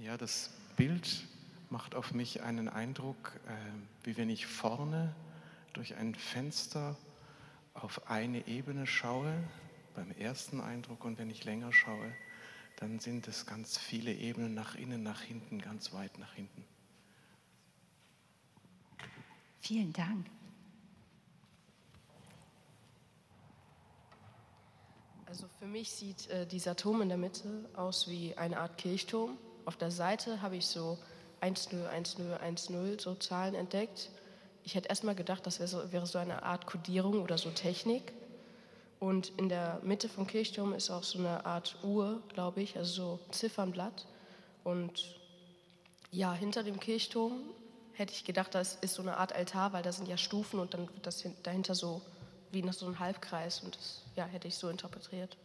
Ja, 0.00 0.16
das 0.16 0.54
Bild 0.76 1.26
macht 1.70 1.96
auf 1.96 2.14
mich 2.14 2.40
einen 2.44 2.68
Eindruck, 2.68 3.32
äh, 3.48 4.06
wie 4.06 4.16
wenn 4.16 4.30
ich 4.30 4.46
vorne 4.46 5.12
durch 5.72 5.96
ein 5.96 6.14
Fenster 6.14 6.96
auf 7.74 8.08
eine 8.08 8.46
Ebene 8.46 8.86
schaue, 8.86 9.42
beim 9.96 10.12
ersten 10.12 10.60
Eindruck, 10.60 11.04
und 11.04 11.18
wenn 11.18 11.30
ich 11.30 11.44
länger 11.44 11.72
schaue, 11.72 12.14
dann 12.76 13.00
sind 13.00 13.26
es 13.26 13.46
ganz 13.46 13.76
viele 13.76 14.14
Ebenen 14.14 14.54
nach 14.54 14.76
innen, 14.76 15.02
nach 15.02 15.22
hinten, 15.22 15.60
ganz 15.60 15.92
weit 15.92 16.16
nach 16.20 16.32
hinten. 16.32 16.64
Vielen 19.62 19.92
Dank. 19.92 20.28
Also 25.34 25.48
für 25.58 25.66
mich 25.66 25.90
sieht 25.90 26.30
äh, 26.30 26.46
dieser 26.46 26.76
Turm 26.76 27.02
in 27.02 27.08
der 27.08 27.18
Mitte 27.18 27.68
aus 27.74 28.06
wie 28.06 28.36
eine 28.36 28.60
Art 28.60 28.78
Kirchturm. 28.78 29.36
Auf 29.64 29.76
der 29.76 29.90
Seite 29.90 30.40
habe 30.42 30.54
ich 30.54 30.64
so 30.64 30.96
101010 31.40 33.00
so 33.00 33.16
Zahlen 33.16 33.56
entdeckt. 33.56 34.10
Ich 34.62 34.76
hätte 34.76 34.88
erstmal 34.90 35.16
gedacht, 35.16 35.44
das 35.44 35.58
wäre 35.58 35.66
so, 35.66 35.90
wäre 35.90 36.06
so 36.06 36.18
eine 36.18 36.44
Art 36.44 36.66
Kodierung 36.66 37.20
oder 37.20 37.36
so 37.36 37.50
Technik. 37.50 38.12
Und 39.00 39.32
in 39.36 39.48
der 39.48 39.80
Mitte 39.82 40.08
vom 40.08 40.28
Kirchturm 40.28 40.72
ist 40.72 40.88
auch 40.88 41.02
so 41.02 41.18
eine 41.18 41.44
Art 41.44 41.78
Uhr, 41.82 42.22
glaube 42.32 42.62
ich, 42.62 42.76
also 42.76 42.92
so 42.92 43.20
Ziffernblatt. 43.32 44.06
Und 44.62 45.16
ja, 46.12 46.32
hinter 46.32 46.62
dem 46.62 46.78
Kirchturm 46.78 47.40
hätte 47.94 48.12
ich 48.12 48.22
gedacht, 48.22 48.54
das 48.54 48.78
ist 48.82 48.94
so 48.94 49.02
eine 49.02 49.16
Art 49.16 49.32
Altar, 49.32 49.72
weil 49.72 49.82
da 49.82 49.90
sind 49.90 50.06
ja 50.06 50.16
Stufen 50.16 50.60
und 50.60 50.74
dann 50.74 50.82
wird 50.82 51.04
das 51.04 51.24
dahinter 51.42 51.74
so 51.74 52.02
wie 52.54 52.62
nach 52.62 52.72
so 52.72 52.86
einem 52.86 52.98
Halbkreis 52.98 53.60
und 53.60 53.76
das 53.76 54.02
ja, 54.16 54.24
hätte 54.24 54.48
ich 54.48 54.56
so 54.56 54.68
interpretiert. 54.68 55.36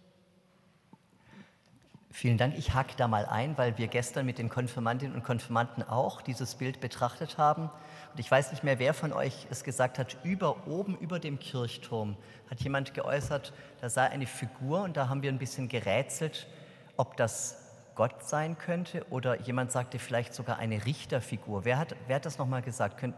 Vielen 2.12 2.39
Dank. 2.39 2.57
Ich 2.57 2.74
hake 2.74 2.95
da 2.97 3.07
mal 3.07 3.26
ein, 3.26 3.55
weil 3.57 3.78
wir 3.78 3.88
gestern 3.88 4.26
mit 4.26 4.39
den 4.39 4.49
Konfirmandinnen 4.49 5.16
und 5.16 5.24
Konfirmanden 5.24 5.84
auch 5.84 6.22
dieses 6.22 6.55
Bild 6.55 6.80
betrachtet 6.80 7.38
haben. 7.38 7.70
Und 8.12 8.20
ich 8.20 8.30
weiß 8.30 8.49
nicht 8.51 8.64
mehr, 8.64 8.80
wer 8.80 8.95
von 8.95 9.14
euch 9.14 9.45
es 9.51 9.64
gesagt 9.64 9.99
hat, 9.99 10.18
über 10.24 10.68
oben 10.68 10.97
über 10.97 11.20
dem 11.20 11.38
Kirchturm 11.38 12.18
hat 12.49 12.62
jemand 12.62 12.95
geäußert, 12.95 13.53
da 13.80 13.89
sei 13.89 14.07
eine 14.07 14.26
Figur 14.26 14.82
und 14.82 14.97
da 14.97 15.07
haben 15.07 15.22
wir 15.22 15.32
ein 15.32 15.38
bisschen 15.38 15.70
gerätselt, 15.70 16.47
ob 16.97 17.16
das 17.16 17.57
Gott 17.93 18.24
sein 18.24 18.57
könnte 18.57 19.05
oder 19.12 19.39
jemand 19.41 19.72
sagte 19.72 19.99
vielleicht 19.99 20.34
sogar 20.34 20.57
eine 20.57 20.86
Richterfigur. 20.86 21.64
Wer 21.64 21.78
hat, 21.78 21.95
wer 22.07 22.16
hat 22.16 22.26
das 22.26 22.39
nochmal 22.39 22.64
gesagt? 22.64 22.97
Könnt, 22.97 23.16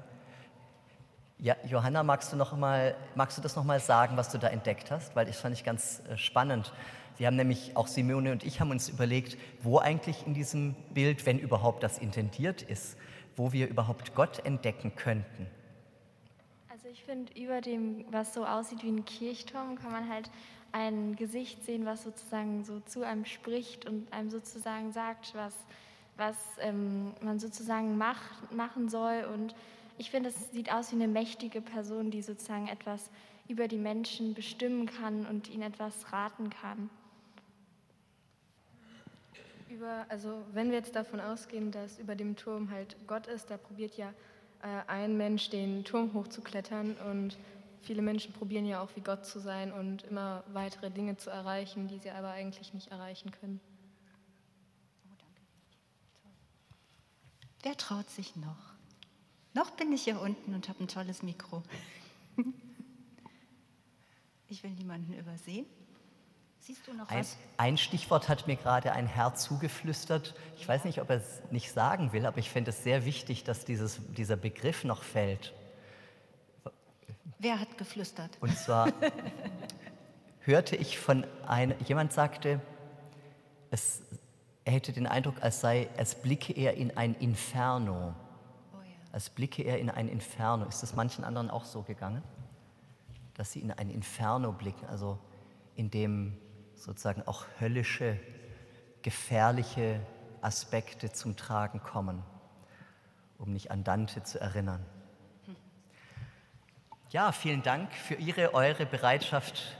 ja, 1.42 1.56
Johanna, 1.68 2.04
magst 2.04 2.32
du, 2.32 2.38
noch 2.38 2.56
mal, 2.56 2.96
magst 3.16 3.38
du 3.38 3.42
das 3.42 3.56
nochmal 3.56 3.80
sagen, 3.80 4.16
was 4.16 4.30
du 4.30 4.38
da 4.38 4.48
entdeckt 4.48 4.92
hast? 4.92 5.16
Weil 5.16 5.26
das 5.26 5.40
fand 5.40 5.56
ich 5.56 5.64
ganz 5.64 6.04
äh, 6.08 6.16
spannend. 6.16 6.72
Wir 7.18 7.28
haben 7.28 7.36
nämlich, 7.36 7.76
auch 7.76 7.88
Simone 7.88 8.32
und 8.32 8.44
ich 8.44 8.62
haben 8.62 8.70
uns 8.70 8.90
überlegt, 8.90 9.38
wo 9.62 9.80
eigentlich 9.80 10.26
in 10.28 10.36
diesem 10.36 10.76
Bild, 10.94 11.26
wenn 11.26 11.40
überhaupt 11.40 11.82
das 11.82 11.98
intendiert 11.98 12.62
ist, 12.62 12.96
wo 13.36 13.52
wir 13.52 13.68
überhaupt 13.68 14.14
Gott 14.14 14.46
entdecken 14.46 14.96
könnten. 14.96 15.48
Also 16.70 16.88
ich 16.88 17.04
finde, 17.04 17.34
über 17.34 17.60
dem, 17.60 18.06
was 18.12 18.36
so 18.36 18.46
aussieht 18.46 18.84
wie 18.84 18.90
ein 18.90 19.04
Kirchturm, 19.04 19.76
kann 19.76 19.92
man 19.92 20.10
halt 20.10 20.30
ein 20.74 21.16
Gesicht 21.16 21.66
sehen, 21.66 21.86
was 21.86 22.04
sozusagen 22.04 22.64
so 22.64 22.80
zu 22.82 23.04
einem 23.04 23.26
spricht 23.26 23.88
und 23.88 24.14
einem 24.14 24.30
sozusagen 24.30 24.92
sagt, 24.92 25.34
was, 25.34 25.56
was 26.18 26.36
ähm, 26.60 27.14
man 27.22 27.40
sozusagen 27.40 27.98
macht, 27.98 28.52
machen 28.54 28.90
soll. 28.90 29.26
Und 29.34 29.56
ich 29.98 30.12
finde, 30.12 30.30
es 30.30 30.52
sieht 30.52 30.72
aus 30.72 30.92
wie 30.92 30.96
eine 30.96 31.08
mächtige 31.08 31.62
Person, 31.62 32.12
die 32.12 32.22
sozusagen 32.22 32.68
etwas 32.68 33.10
über 33.48 33.68
die 33.68 33.78
Menschen 33.78 34.34
bestimmen 34.34 34.86
kann 34.86 35.26
und 35.26 35.50
ihnen 35.50 35.64
etwas 35.64 36.12
raten 36.12 36.50
kann. 36.50 36.90
Über, 39.70 40.06
also 40.10 40.44
wenn 40.54 40.70
wir 40.70 40.78
jetzt 40.78 40.96
davon 40.96 41.20
ausgehen, 41.20 41.72
dass 41.72 42.00
über 42.00 42.16
dem 42.16 42.36
Turm 42.36 42.72
halt 42.72 42.96
Gott 43.08 43.28
ist, 43.28 43.50
da 43.50 43.58
probiert 43.58 43.96
ja 43.98 44.14
äh, 44.62 44.82
ein 44.88 45.18
Mensch 45.18 45.50
den 45.50 45.84
Turm 45.86 46.14
hochzuklettern 46.14 46.96
und 47.10 47.38
viele 47.82 48.02
Menschen 48.02 48.34
probieren 48.34 48.66
ja 48.66 48.82
auch 48.82 48.90
wie 48.96 49.02
Gott 49.02 49.26
zu 49.26 49.40
sein 49.40 49.72
und 49.72 50.04
immer 50.04 50.44
weitere 50.54 50.92
Dinge 50.92 51.18
zu 51.18 51.30
erreichen, 51.30 51.88
die 51.88 52.00
sie 52.00 52.12
aber 52.12 52.32
eigentlich 52.32 52.74
nicht 52.74 52.92
erreichen 52.92 53.32
können. 53.32 53.60
Oh, 55.06 55.16
danke. 55.18 55.42
Wer 57.64 57.78
traut 57.78 58.10
sich 58.10 58.36
noch? 58.36 58.71
Noch 59.54 59.72
bin 59.72 59.92
ich 59.92 60.04
hier 60.04 60.20
unten 60.22 60.54
und 60.54 60.70
habe 60.70 60.84
ein 60.84 60.88
tolles 60.88 61.24
Mikro. 61.24 61.64
Ich 64.48 64.64
will 64.64 64.72
niemanden 64.72 65.14
übersehen. 65.14 65.66
Siehst 66.60 66.86
du 66.86 66.94
noch 66.94 67.10
ein, 67.10 67.20
was? 67.20 67.38
Ein 67.56 67.78
Stichwort 67.78 68.28
hat 68.28 68.48
mir 68.48 68.58
gerade 68.58 68.92
ein 68.92 69.08
Herr 69.08 69.34
zugeflüstert. 69.34 70.36
Ich 70.58 70.68
weiß 70.68 70.84
nicht, 70.84 71.00
ob 71.00 71.10
er 71.10 71.16
es 71.16 71.42
nicht 71.52 71.72
sagen 71.72 72.12
will, 72.12 72.26
aber 72.26 72.38
ich 72.38 72.50
finde 72.50 72.72
es 72.72 72.84
sehr 72.84 73.06
wichtig, 73.06 73.46
dass 73.46 73.64
dieses, 73.64 74.02
dieser 74.18 74.36
Begriff 74.36 74.84
noch 74.84 75.04
fällt. 75.04 75.54
Wer 77.40 77.62
hat 77.62 77.78
geflüstert? 77.78 78.38
Und 78.42 78.56
zwar 78.58 78.92
hörte 80.42 80.76
ich 80.76 81.00
von 81.00 81.26
einem, 81.48 81.74
jemand 81.88 82.12
sagte, 82.12 82.60
es, 83.72 84.02
er 84.66 84.74
hätte 84.74 84.92
den 84.92 85.08
Eindruck, 85.08 85.42
als, 85.42 85.62
sei, 85.62 85.88
als 85.98 86.16
blicke 86.16 86.52
er 86.52 86.74
in 86.76 86.96
ein 86.98 87.16
Inferno. 87.16 88.14
Als 89.12 89.30
blicke 89.30 89.64
er 89.64 89.80
in 89.80 89.90
ein 89.90 90.08
Inferno. 90.08 90.66
Ist 90.66 90.84
das 90.84 90.96
manchen 90.96 91.24
anderen 91.24 91.50
auch 91.50 91.66
so 91.66 91.82
gegangen? 91.82 92.24
Dass 93.34 93.52
sie 93.52 93.60
in 93.60 93.72
ein 93.72 93.90
Inferno 93.90 94.52
blicken, 94.52 94.86
also 94.88 95.20
in 95.76 95.90
dem 95.90 96.38
sozusagen 96.76 97.24
auch 97.28 97.46
höllische, 97.60 98.20
gefährliche 99.02 100.00
Aspekte 100.42 101.12
zum 101.12 101.36
Tragen 101.36 101.82
kommen, 101.82 102.24
um 103.38 103.52
nicht 103.52 103.72
an 103.72 103.84
Dante 103.84 104.24
zu 104.24 104.40
erinnern. 104.40 104.86
Ja, 107.10 107.32
vielen 107.32 107.62
Dank 107.62 107.94
für 107.94 108.16
Ihre, 108.16 108.54
eure 108.54 108.86
Bereitschaft, 108.86 109.76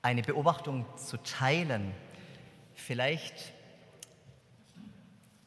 eine 0.00 0.22
Beobachtung 0.22 0.86
zu 0.96 1.16
teilen. 1.16 1.92
Vielleicht 2.74 3.53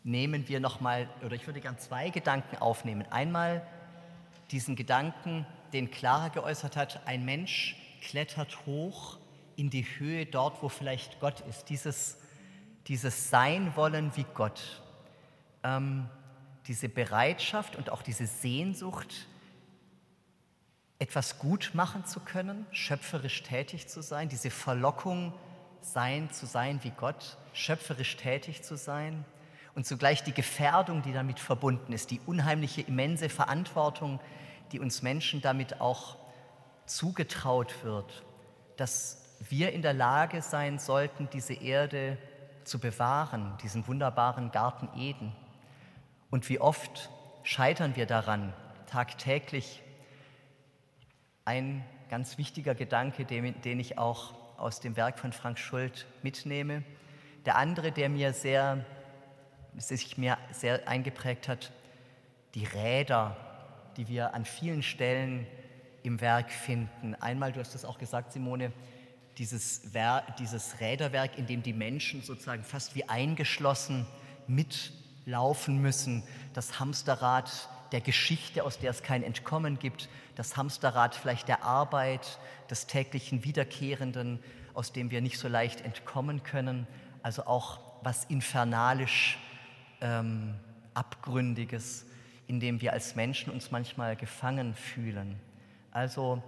nehmen 0.08 0.48
wir 0.48 0.62
noch 0.62 0.80
mal 0.80 1.10
oder 1.24 1.36
ich 1.36 1.46
würde 1.48 1.60
gern 1.60 1.78
zwei 1.78 2.10
Gedanken 2.10 2.58
aufnehmen. 2.58 3.06
Einmal 3.12 3.68
diesen 4.52 4.78
Gedanken, 4.78 5.46
den 5.74 5.92
Clara 5.92 6.30
geäußert 6.30 6.78
hat, 6.78 7.06
ein 7.06 7.26
Mensch 7.26 7.76
klettert 8.02 8.66
hoch 8.66 9.18
in 9.58 9.70
die 9.70 9.84
Höhe 9.84 10.26
dort, 10.26 10.64
wo 10.64 10.70
vielleicht 10.70 11.20
Gott 11.20 11.42
ist. 11.42 11.70
Dieses, 11.70 12.18
dieses 12.88 13.30
Sein 13.30 13.76
wollen 13.76 14.16
wie 14.16 14.26
Gott. 14.34 14.82
Ähm, 15.64 16.10
diese 16.68 16.88
Bereitschaft 16.88 17.76
und 17.76 17.90
auch 17.90 18.02
diese 18.02 18.28
Sehnsucht, 18.28 19.28
etwas 21.00 21.38
gut 21.38 21.72
machen 21.74 22.06
zu 22.06 22.22
können, 22.22 22.66
schöpferisch 22.72 23.44
tätig 23.44 23.88
zu 23.88 24.02
sein, 24.02 24.30
diese 24.30 24.52
Verlockung, 24.52 25.34
sein 25.82 26.32
zu 26.32 26.46
sein 26.46 26.80
wie 26.84 26.92
Gott, 26.92 27.38
schöpferisch 27.54 28.16
tätig 28.16 28.64
zu 28.64 28.78
sein 28.78 29.26
und 29.78 29.86
zugleich 29.86 30.24
die 30.24 30.34
Gefährdung, 30.34 31.04
die 31.04 31.14
damit 31.14 31.40
verbunden 31.40 31.94
ist, 31.94 32.10
die 32.10 32.20
unheimliche, 32.26 32.82
immense 32.82 33.30
Verantwortung, 33.30 34.20
die 34.72 34.80
uns 34.80 35.04
Menschen 35.04 35.40
damit 35.40 35.80
auch 35.80 36.18
zugetraut 36.88 37.84
wird, 37.84 38.24
dass 38.76 39.38
wir 39.52 39.72
in 39.74 39.84
der 39.84 39.94
Lage 39.94 40.42
sein 40.42 40.80
sollten, 40.80 41.30
diese 41.32 41.54
Erde 41.54 42.18
zu 42.64 42.80
bewahren, 42.80 43.56
diesen 43.62 43.88
wunderbaren 43.88 44.52
Garten 44.52 44.90
Eden. 45.00 45.36
Und 46.32 46.50
wie 46.50 46.60
oft 46.60 47.12
scheitern 47.44 47.96
wir 47.96 48.08
daran, 48.08 48.54
tagtäglich. 48.88 49.84
Ein 51.46 51.86
ganz 52.10 52.40
wichtiger 52.40 52.74
Gedanke, 52.74 53.26
den, 53.26 53.62
den 53.62 53.80
ich 53.80 54.00
auch 54.00 54.34
aus 54.58 54.80
dem 54.80 54.98
Werk 54.98 55.20
von 55.20 55.34
Frank 55.34 55.60
Schult 55.60 56.08
mitnehme. 56.24 56.82
Der 57.46 57.58
andere, 57.58 57.92
der 57.92 58.10
mir 58.10 58.34
sehr, 58.34 58.84
sich 59.78 60.18
mir 60.18 60.38
sehr 60.52 60.88
eingeprägt 60.88 61.48
hat, 61.48 61.72
die 62.56 62.66
Räder, 62.66 63.36
die 63.98 64.08
wir 64.08 64.34
an 64.34 64.46
vielen 64.46 64.84
Stellen 64.84 65.46
im 66.04 66.22
Werk 66.22 66.52
finden. 66.52 67.16
Einmal, 67.16 67.52
du 67.52 67.60
hast 67.60 67.76
es 67.76 67.86
auch 67.86 67.98
gesagt, 67.98 68.32
Simone, 68.34 68.72
dieses, 69.38 69.94
Werk, 69.94 70.38
dieses 70.38 70.80
Räderwerk, 70.80 71.38
in 71.38 71.46
dem 71.46 71.62
die 71.62 71.74
Menschen 71.74 72.22
sozusagen 72.22 72.64
fast 72.64 72.96
wie 72.96 73.08
eingeschlossen 73.08 74.08
mitlaufen 74.48 75.82
müssen, 75.82 76.24
das 76.54 76.80
Hamsterrad 76.80 77.70
der 77.92 78.02
Geschichte, 78.02 78.64
aus 78.64 78.80
der 78.80 78.92
es 78.92 79.04
kein 79.04 79.24
Entkommen 79.24 79.80
gibt, 79.80 80.10
das 80.36 80.58
Hamsterrad 80.58 81.16
vielleicht 81.16 81.48
der 81.48 81.64
Arbeit, 81.64 82.40
des 82.70 82.88
täglichen 82.88 83.44
Wiederkehrenden, 83.44 84.40
aus 84.74 84.92
dem 84.92 85.10
wir 85.10 85.22
nicht 85.22 85.40
so 85.40 85.48
leicht 85.48 85.82
entkommen 85.82 86.44
können, 86.44 86.88
also 87.24 87.46
auch 87.46 87.80
was 88.04 88.26
infernalisch 88.26 89.38
ähm, 90.02 90.56
Abgründiges, 90.94 92.06
in 92.48 92.60
dem 92.60 92.82
wir 92.82 92.94
als 92.94 93.16
Menschen 93.16 93.52
uns 93.52 93.72
manchmal 93.72 94.16
gefangen 94.16 94.74
fühlen. 94.74 95.40
Also 95.92 96.42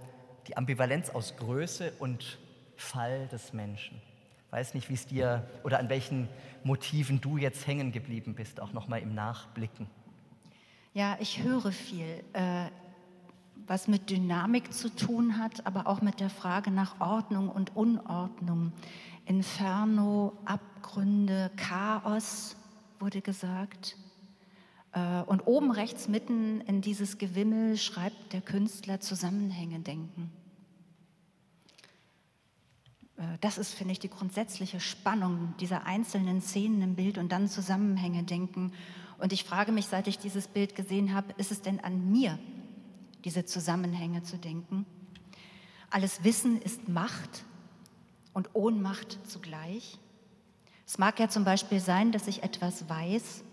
die 0.46 0.56
Ambivalenz 0.56 1.10
aus 1.10 1.36
Größe 1.36 1.92
und 1.98 2.38
Fall 2.76 3.28
des 3.28 3.52
Menschen. 3.52 4.00
Weiß 4.50 4.74
nicht, 4.74 4.88
wie 4.88 4.94
es 4.94 5.06
dir 5.06 5.46
oder 5.62 5.78
an 5.78 5.88
welchen 5.88 6.28
Motiven 6.64 7.20
du 7.20 7.36
jetzt 7.36 7.66
hängen 7.66 7.92
geblieben 7.92 8.34
bist, 8.34 8.60
auch 8.60 8.72
nochmal 8.72 9.00
im 9.00 9.14
Nachblicken. 9.14 9.86
Ja, 10.92 11.16
ich 11.20 11.42
höre 11.42 11.70
viel, 11.70 12.24
äh, 12.32 12.66
was 13.66 13.86
mit 13.86 14.10
Dynamik 14.10 14.72
zu 14.72 14.88
tun 14.88 15.38
hat, 15.38 15.64
aber 15.66 15.86
auch 15.86 16.02
mit 16.02 16.18
der 16.18 16.30
Frage 16.30 16.72
nach 16.72 17.00
Ordnung 17.00 17.48
und 17.48 17.76
Unordnung. 17.76 18.72
Inferno, 19.26 20.32
Abgründe, 20.44 21.52
Chaos 21.56 22.56
wurde 23.00 23.22
gesagt. 23.22 23.96
Äh, 24.92 25.22
und 25.22 25.46
oben 25.46 25.70
rechts 25.70 26.08
mitten 26.08 26.60
in 26.62 26.80
dieses 26.80 27.18
Gewimmel 27.18 27.76
schreibt 27.76 28.32
der 28.32 28.40
Künstler 28.40 29.00
Zusammenhänge 29.00 29.80
denken. 29.80 30.30
Äh, 33.16 33.38
das 33.40 33.58
ist, 33.58 33.72
finde 33.72 33.92
ich, 33.92 33.98
die 33.98 34.10
grundsätzliche 34.10 34.80
Spannung 34.80 35.54
dieser 35.60 35.86
einzelnen 35.86 36.40
Szenen 36.40 36.82
im 36.82 36.94
Bild 36.94 37.18
und 37.18 37.32
dann 37.32 37.48
Zusammenhänge 37.48 38.24
denken. 38.24 38.72
Und 39.18 39.32
ich 39.32 39.44
frage 39.44 39.72
mich, 39.72 39.86
seit 39.86 40.06
ich 40.06 40.18
dieses 40.18 40.48
Bild 40.48 40.74
gesehen 40.74 41.14
habe, 41.14 41.34
ist 41.36 41.52
es 41.52 41.62
denn 41.62 41.80
an 41.80 42.10
mir, 42.10 42.38
diese 43.24 43.44
Zusammenhänge 43.44 44.22
zu 44.22 44.38
denken? 44.38 44.86
Alles 45.90 46.24
Wissen 46.24 46.60
ist 46.62 46.88
Macht 46.88 47.44
und 48.32 48.54
Ohnmacht 48.54 49.18
zugleich. 49.26 49.98
Es 50.90 50.98
mag 50.98 51.20
ja 51.20 51.28
zum 51.28 51.44
Beispiel 51.44 51.78
sein, 51.78 52.10
dass 52.10 52.26
ich 52.26 52.42
etwas 52.42 52.88
weiß 52.88 53.44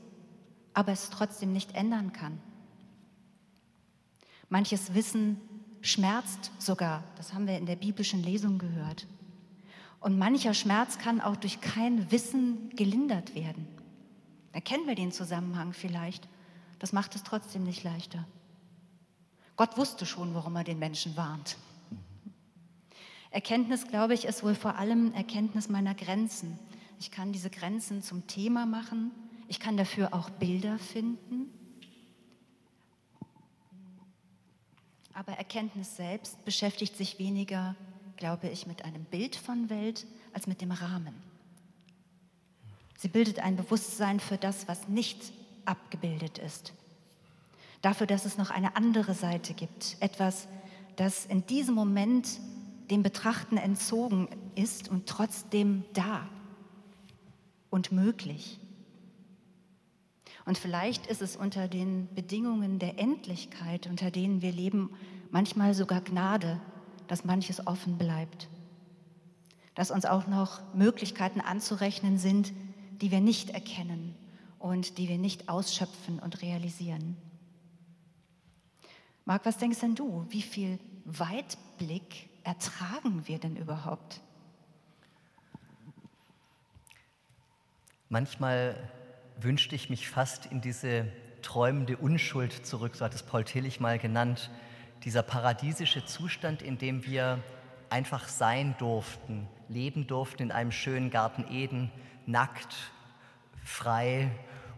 aber 0.77 0.91
es 0.91 1.09
trotzdem 1.09 1.53
nicht 1.53 1.73
ändern 1.73 2.13
kann. 2.13 2.39
Manches 4.47 4.93
Wissen 4.93 5.41
schmerzt 5.81 6.51
sogar, 6.59 7.03
das 7.15 7.33
haben 7.33 7.47
wir 7.47 7.57
in 7.57 7.65
der 7.65 7.77
biblischen 7.77 8.21
Lesung 8.21 8.59
gehört. 8.59 9.07
Und 9.99 10.19
mancher 10.19 10.53
Schmerz 10.53 10.99
kann 10.99 11.19
auch 11.19 11.35
durch 11.35 11.61
kein 11.61 12.11
Wissen 12.11 12.69
gelindert 12.75 13.33
werden. 13.33 13.67
Erkennen 14.51 14.85
wir 14.85 14.93
den 14.93 15.11
Zusammenhang 15.11 15.73
vielleicht. 15.73 16.27
Das 16.77 16.93
macht 16.93 17.15
es 17.15 17.23
trotzdem 17.23 17.63
nicht 17.63 17.83
leichter. 17.83 18.27
Gott 19.55 19.77
wusste 19.77 20.05
schon, 20.05 20.35
warum 20.35 20.55
er 20.57 20.63
den 20.63 20.77
Menschen 20.77 21.17
warnt. 21.17 21.57
Erkenntnis, 23.31 23.87
glaube 23.87 24.13
ich, 24.13 24.25
ist 24.25 24.43
wohl 24.43 24.53
vor 24.53 24.75
allem 24.75 25.11
Erkenntnis 25.15 25.69
meiner 25.69 25.95
Grenzen. 25.95 26.59
Ich 26.99 27.11
kann 27.11 27.31
diese 27.31 27.49
Grenzen 27.49 28.01
zum 28.01 28.27
Thema 28.27 28.65
machen 28.65 29.11
ich 29.47 29.59
kann 29.59 29.77
dafür 29.77 30.13
auch 30.13 30.29
Bilder 30.29 30.77
finden. 30.77 31.53
Aber 35.13 35.33
Erkenntnis 35.33 35.95
selbst 35.95 36.43
beschäftigt 36.45 36.95
sich 36.95 37.17
weniger, 37.17 37.75
glaube 38.17 38.49
ich, 38.49 38.67
mit 38.67 38.83
einem 38.83 39.03
Bild 39.05 39.35
von 39.35 39.69
Welt 39.69 40.05
als 40.33 40.47
mit 40.47 40.61
dem 40.61 40.71
Rahmen. 40.71 41.15
Sie 42.97 43.07
bildet 43.07 43.39
ein 43.39 43.55
Bewusstsein 43.55 44.19
für 44.19 44.37
das, 44.37 44.67
was 44.67 44.87
nicht 44.87 45.31
abgebildet 45.65 46.37
ist. 46.39 46.73
Dafür, 47.81 48.07
dass 48.07 48.25
es 48.25 48.37
noch 48.37 48.49
eine 48.49 48.75
andere 48.75 49.13
Seite 49.13 49.53
gibt. 49.53 49.97
Etwas, 49.99 50.47
das 50.95 51.25
in 51.25 51.45
diesem 51.45 51.75
Moment 51.75 52.39
dem 52.89 53.03
Betrachten 53.03 53.57
entzogen 53.57 54.27
ist 54.55 54.89
und 54.89 55.07
trotzdem 55.07 55.83
da 55.93 56.27
und 57.77 57.91
möglich. 57.91 58.59
Und 60.45 60.57
vielleicht 60.57 61.05
ist 61.05 61.21
es 61.21 61.35
unter 61.35 61.67
den 61.67 62.11
Bedingungen 62.15 62.79
der 62.79 62.97
Endlichkeit, 62.97 63.85
unter 63.85 64.09
denen 64.09 64.41
wir 64.41 64.51
leben, 64.51 64.89
manchmal 65.29 65.75
sogar 65.75 66.01
Gnade, 66.01 66.59
dass 67.07 67.23
manches 67.23 67.67
offen 67.67 67.99
bleibt. 67.99 68.49
Dass 69.75 69.91
uns 69.91 70.05
auch 70.05 70.25
noch 70.25 70.61
Möglichkeiten 70.73 71.39
anzurechnen 71.39 72.17
sind, 72.17 72.51
die 72.99 73.11
wir 73.11 73.21
nicht 73.21 73.51
erkennen 73.51 74.15
und 74.57 74.97
die 74.97 75.07
wir 75.07 75.19
nicht 75.19 75.47
ausschöpfen 75.47 76.17
und 76.17 76.41
realisieren. 76.41 77.15
Marc, 79.23 79.45
was 79.45 79.59
denkst 79.59 79.81
denn 79.81 79.93
du? 79.93 80.25
Wie 80.29 80.41
viel 80.41 80.79
Weitblick 81.05 82.27
ertragen 82.43 83.27
wir 83.27 83.37
denn 83.37 83.55
überhaupt? 83.55 84.21
Manchmal 88.09 88.75
wünschte 89.37 89.75
ich 89.75 89.89
mich 89.89 90.07
fast 90.07 90.45
in 90.45 90.61
diese 90.61 91.07
träumende 91.41 91.97
Unschuld 91.97 92.65
zurück, 92.65 92.95
so 92.95 93.03
hat 93.03 93.13
es 93.13 93.21
Paul 93.21 93.43
Tillich 93.43 93.81
mal 93.81 93.99
genannt, 93.99 94.49
dieser 95.03 95.23
paradiesische 95.23 96.05
Zustand, 96.05 96.61
in 96.61 96.77
dem 96.77 97.05
wir 97.05 97.39
einfach 97.89 98.29
sein 98.29 98.75
durften, 98.79 99.49
leben 99.67 100.07
durften 100.07 100.43
in 100.43 100.51
einem 100.53 100.71
schönen 100.71 101.09
Garten 101.09 101.45
Eden, 101.51 101.91
nackt, 102.25 102.75
frei, 103.61 104.31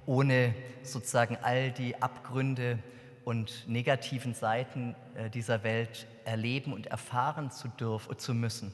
ohne 0.08 0.56
sozusagen 0.82 1.38
all 1.38 1.72
die 1.72 2.02
Abgründe 2.02 2.80
und 3.26 3.68
negativen 3.68 4.34
Seiten 4.34 4.96
äh, 5.14 5.30
dieser 5.30 5.64
Welt 5.64 6.08
erleben 6.26 6.74
und 6.74 6.88
erfahren 6.88 7.52
zu 7.52 7.68
dürfen, 7.68 8.18
zu 8.18 8.34
müssen. 8.34 8.74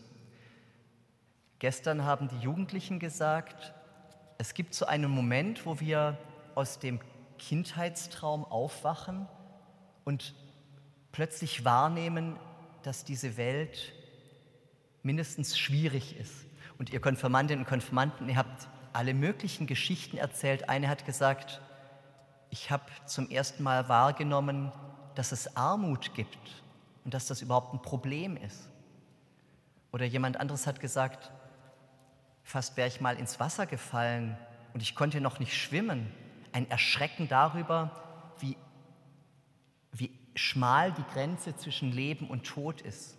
Gestern 1.60 2.06
haben 2.06 2.30
die 2.30 2.40
Jugendlichen 2.40 3.00
gesagt, 3.00 3.74
es 4.38 4.54
gibt 4.54 4.74
so 4.74 4.86
einen 4.86 5.10
Moment, 5.10 5.66
wo 5.66 5.80
wir 5.80 6.18
aus 6.56 6.80
dem 6.80 7.00
Kindheitstraum 7.38 8.46
aufwachen 8.46 9.28
und 10.04 10.34
plötzlich 11.12 11.66
wahrnehmen, 11.66 12.38
dass 12.84 13.04
diese 13.04 13.38
Welt 13.38 13.94
mindestens 15.04 15.58
schwierig 15.58 16.18
ist. 16.18 16.34
Und 16.78 16.90
ihr 16.90 17.00
Konfirmandinnen 17.00 17.64
und 17.64 17.70
Konfirmanden, 17.70 18.28
ihr 18.30 18.36
habt 18.36 18.68
alle 18.94 19.14
möglichen 19.14 19.68
Geschichten 19.68 20.18
erzählt. 20.18 20.70
Eine 20.70 20.90
hat 20.90 21.06
gesagt, 21.06 21.62
ich 22.50 22.72
habe 22.72 22.86
zum 23.06 23.30
ersten 23.30 23.64
Mal 23.64 23.90
wahrgenommen, 23.90 24.72
dass 25.16 25.32
es 25.32 25.56
Armut 25.56 26.14
gibt 26.14 26.38
und 27.04 27.14
dass 27.14 27.28
das 27.28 27.42
überhaupt 27.42 27.74
ein 27.74 27.82
Problem 27.82 28.38
ist. 28.38 28.70
Oder 29.92 30.06
jemand 30.06 30.38
anderes 30.40 30.68
hat 30.68 30.80
gesagt, 30.80 31.32
fast 32.46 32.78
wäre 32.78 32.88
ich 32.88 33.02
mal 33.02 33.18
ins 33.18 33.40
Wasser 33.40 33.66
gefallen 33.66 34.38
und 34.74 34.82
ich 34.82 34.96
konnte 34.96 35.20
noch 35.20 35.40
nicht 35.40 35.54
schwimmen. 35.58 36.10
Ein 36.54 36.70
Erschrecken 36.70 37.28
darüber, 37.28 37.92
wie, 38.40 38.56
wie 39.92 40.12
schmal 40.36 40.94
die 40.94 41.04
Grenze 41.12 41.58
zwischen 41.58 41.92
Leben 41.92 42.30
und 42.30 42.46
Tod 42.46 42.82
ist. 42.82 43.18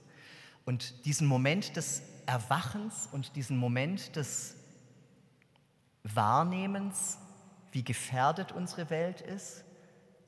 Und 0.65 1.05
diesen 1.05 1.27
Moment 1.27 1.77
des 1.77 2.03
Erwachens 2.25 3.09
und 3.13 3.37
diesen 3.37 3.57
Moment 3.57 4.17
des 4.17 4.57
Wahrnehmens, 6.05 7.19
wie 7.73 7.83
gefährdet 7.83 8.53
unsere 8.53 8.91
Welt 8.91 9.21
ist 9.21 9.65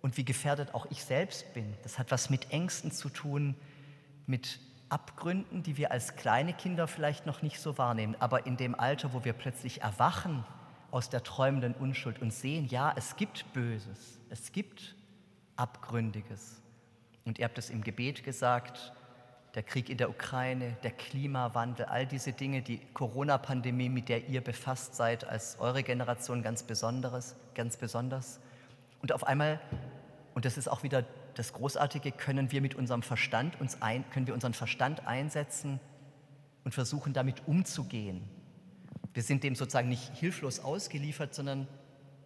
und 0.02 0.16
wie 0.16 0.24
gefährdet 0.24 0.74
auch 0.74 0.86
ich 0.90 1.04
selbst 1.04 1.54
bin. 1.54 1.72
Das 1.82 1.98
hat 1.98 2.10
was 2.10 2.30
mit 2.30 2.50
Ängsten 2.50 2.90
zu 2.90 3.08
tun, 3.08 3.54
mit 4.26 4.60
Abgründen, 4.88 5.62
die 5.62 5.76
wir 5.76 5.92
als 5.92 6.16
kleine 6.16 6.52
Kinder 6.52 6.86
vielleicht 6.88 7.26
noch 7.26 7.42
nicht 7.42 7.60
so 7.60 7.78
wahrnehmen, 7.78 8.16
aber 8.20 8.46
in 8.46 8.56
dem 8.56 8.74
Alter, 8.78 9.12
wo 9.12 9.24
wir 9.24 9.32
plötzlich 9.32 9.82
erwachen 9.82 10.44
aus 10.90 11.10
der 11.10 11.22
träumenden 11.22 11.74
Unschuld 11.74 12.22
und 12.22 12.32
sehen, 12.32 12.66
ja, 12.66 12.92
es 12.96 13.16
gibt 13.16 13.52
Böses, 13.52 14.18
es 14.30 14.52
gibt 14.52 14.96
Abgründiges. 15.56 16.62
Und 17.24 17.38
ihr 17.38 17.44
habt 17.44 17.58
es 17.58 17.68
im 17.68 17.82
Gebet 17.82 18.24
gesagt, 18.24 18.92
der 19.54 19.62
Krieg 19.62 19.90
in 19.90 19.98
der 19.98 20.08
Ukraine, 20.08 20.76
der 20.82 20.92
Klimawandel, 20.92 21.86
all 21.86 22.06
diese 22.06 22.32
Dinge, 22.32 22.62
die 22.62 22.78
Corona-Pandemie, 22.94 23.88
mit 23.88 24.08
der 24.08 24.28
ihr 24.28 24.40
befasst 24.40 24.94
seid, 24.94 25.24
als 25.24 25.58
eure 25.58 25.82
Generation 25.82 26.42
ganz 26.42 26.62
besonderes, 26.62 27.36
ganz 27.54 27.76
besonders. 27.76 28.40
Und 29.02 29.12
auf 29.12 29.24
einmal, 29.26 29.60
und 30.34 30.44
das 30.44 30.56
ist 30.56 30.68
auch 30.68 30.82
wieder 30.82 31.04
das 31.38 31.52
Großartige, 31.52 32.10
können 32.10 32.50
wir 32.50 32.60
mit 32.60 32.74
unserem 32.74 33.02
Verstand 33.02 33.60
uns 33.60 33.80
ein, 33.80 34.08
können 34.10 34.26
wir 34.26 34.34
unseren 34.34 34.54
Verstand 34.54 35.06
einsetzen 35.06 35.78
und 36.64 36.74
versuchen, 36.74 37.12
damit 37.12 37.46
umzugehen. 37.46 38.28
Wir 39.14 39.22
sind 39.22 39.44
dem 39.44 39.54
sozusagen 39.54 39.88
nicht 39.88 40.16
hilflos 40.16 40.58
ausgeliefert, 40.58 41.34
sondern 41.34 41.68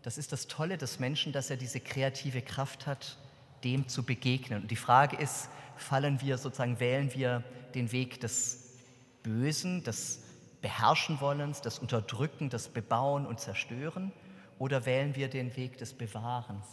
das 0.02 0.16
ist 0.16 0.32
das 0.32 0.46
Tolle 0.46 0.78
des 0.78 0.98
Menschen, 0.98 1.32
dass 1.32 1.50
er 1.50 1.58
diese 1.58 1.78
kreative 1.78 2.40
Kraft 2.40 2.86
hat, 2.86 3.18
dem 3.64 3.86
zu 3.86 4.02
begegnen. 4.02 4.62
Und 4.62 4.70
die 4.70 4.76
Frage 4.76 5.16
ist, 5.16 5.48
fallen 5.76 6.20
wir 6.22 6.38
sozusagen, 6.38 6.80
wählen 6.80 7.12
wir 7.14 7.44
den 7.74 7.92
Weg 7.92 8.20
des 8.20 8.78
Bösen, 9.22 9.84
des 9.84 10.22
Beherrschen 10.62 11.20
wollens, 11.20 11.60
des 11.60 11.78
Unterdrücken, 11.78 12.48
des 12.48 12.68
Bebauen 12.68 13.26
und 13.26 13.40
Zerstören 13.40 14.10
oder 14.58 14.86
wählen 14.86 15.14
wir 15.16 15.28
den 15.28 15.54
Weg 15.56 15.76
des 15.78 15.92
Bewahrens? 15.92 16.64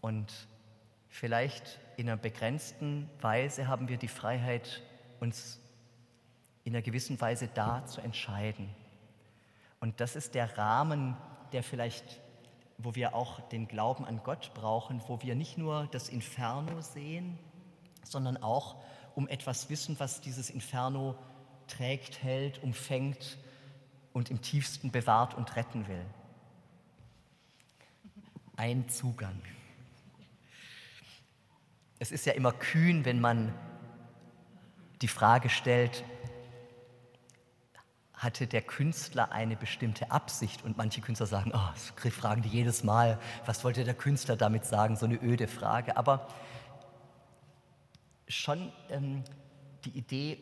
Und 0.00 0.32
vielleicht 1.12 1.78
in 1.98 2.08
einer 2.08 2.16
begrenzten 2.16 3.08
Weise 3.20 3.68
haben 3.68 3.86
wir 3.86 3.98
die 3.98 4.08
Freiheit, 4.08 4.82
uns 5.20 5.60
in 6.64 6.74
einer 6.74 6.82
gewissen 6.82 7.20
Weise 7.20 7.48
da 7.52 7.84
zu 7.86 8.00
entscheiden. 8.00 8.74
Und 9.78 10.00
das 10.00 10.16
ist 10.16 10.34
der 10.34 10.56
Rahmen, 10.56 11.16
der 11.52 11.62
vielleicht, 11.62 12.20
wo 12.78 12.94
wir 12.94 13.14
auch 13.14 13.40
den 13.50 13.68
Glauben 13.68 14.06
an 14.06 14.22
Gott 14.24 14.52
brauchen, 14.54 15.02
wo 15.06 15.20
wir 15.20 15.34
nicht 15.34 15.58
nur 15.58 15.86
das 15.92 16.08
Inferno 16.08 16.80
sehen, 16.80 17.38
sondern 18.02 18.38
auch 18.38 18.76
um 19.14 19.28
etwas 19.28 19.68
wissen, 19.68 20.00
was 20.00 20.22
dieses 20.22 20.48
Inferno 20.48 21.14
trägt, 21.68 22.22
hält, 22.22 22.62
umfängt 22.62 23.36
und 24.14 24.30
im 24.30 24.40
tiefsten 24.40 24.90
bewahrt 24.90 25.34
und 25.34 25.54
retten 25.56 25.86
will. 25.88 26.06
Ein 28.56 28.88
Zugang. 28.88 29.40
Es 32.02 32.10
ist 32.10 32.26
ja 32.26 32.32
immer 32.32 32.50
kühn, 32.50 33.04
wenn 33.04 33.20
man 33.20 33.54
die 35.02 35.06
Frage 35.06 35.48
stellt, 35.48 36.02
hatte 38.12 38.48
der 38.48 38.62
Künstler 38.62 39.30
eine 39.30 39.54
bestimmte 39.54 40.10
Absicht? 40.10 40.64
Und 40.64 40.76
manche 40.76 41.00
Künstler 41.00 41.26
sagen, 41.26 41.52
oh, 41.54 41.68
das 41.72 42.12
fragen 42.12 42.42
die 42.42 42.48
jedes 42.48 42.82
Mal, 42.82 43.20
was 43.46 43.62
wollte 43.62 43.84
der 43.84 43.94
Künstler 43.94 44.34
damit 44.34 44.64
sagen? 44.64 44.96
So 44.96 45.06
eine 45.06 45.22
öde 45.22 45.46
Frage. 45.46 45.96
Aber 45.96 46.26
schon 48.26 48.72
ähm, 48.90 49.22
die 49.84 49.96
Idee, 49.96 50.38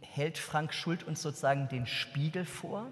hält 0.00 0.38
Frank 0.38 0.72
Schult 0.72 1.02
uns 1.02 1.20
sozusagen 1.20 1.68
den 1.68 1.86
Spiegel 1.86 2.46
vor? 2.46 2.86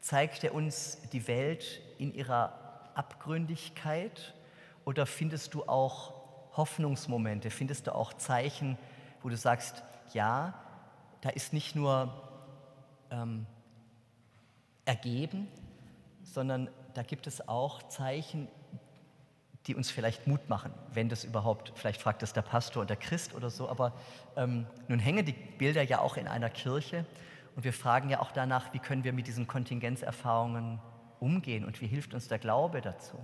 Zeigt 0.00 0.42
er 0.42 0.54
uns 0.54 0.98
die 1.12 1.28
Welt 1.28 1.82
in 1.98 2.12
ihrer 2.14 2.90
Abgründigkeit? 2.96 4.34
Oder 4.84 5.06
findest 5.06 5.54
du 5.54 5.62
auch 5.68 6.21
Hoffnungsmomente? 6.56 7.50
Findest 7.50 7.86
du 7.86 7.94
auch 7.94 8.12
Zeichen, 8.14 8.76
wo 9.22 9.28
du 9.28 9.36
sagst, 9.36 9.82
ja, 10.12 10.54
da 11.20 11.30
ist 11.30 11.52
nicht 11.52 11.74
nur 11.76 12.12
ähm, 13.10 13.46
ergeben, 14.84 15.48
sondern 16.22 16.68
da 16.94 17.02
gibt 17.02 17.26
es 17.26 17.48
auch 17.48 17.82
Zeichen, 17.84 18.48
die 19.66 19.76
uns 19.76 19.90
vielleicht 19.90 20.26
Mut 20.26 20.48
machen, 20.48 20.72
wenn 20.92 21.08
das 21.08 21.24
überhaupt, 21.24 21.72
vielleicht 21.76 22.02
fragt 22.02 22.22
das 22.22 22.32
der 22.32 22.42
Pastor 22.42 22.80
und 22.80 22.90
der 22.90 22.96
Christ 22.96 23.34
oder 23.34 23.48
so, 23.48 23.68
aber 23.68 23.92
ähm, 24.36 24.66
nun 24.88 24.98
hängen 24.98 25.24
die 25.24 25.32
Bilder 25.32 25.82
ja 25.82 26.00
auch 26.00 26.16
in 26.16 26.26
einer 26.26 26.50
Kirche 26.50 27.06
und 27.54 27.64
wir 27.64 27.72
fragen 27.72 28.10
ja 28.10 28.20
auch 28.20 28.32
danach, 28.32 28.74
wie 28.74 28.80
können 28.80 29.04
wir 29.04 29.12
mit 29.12 29.28
diesen 29.28 29.46
Kontingenzerfahrungen 29.46 30.80
umgehen 31.20 31.64
und 31.64 31.80
wie 31.80 31.86
hilft 31.86 32.12
uns 32.12 32.26
der 32.26 32.38
Glaube 32.38 32.80
dazu? 32.80 33.18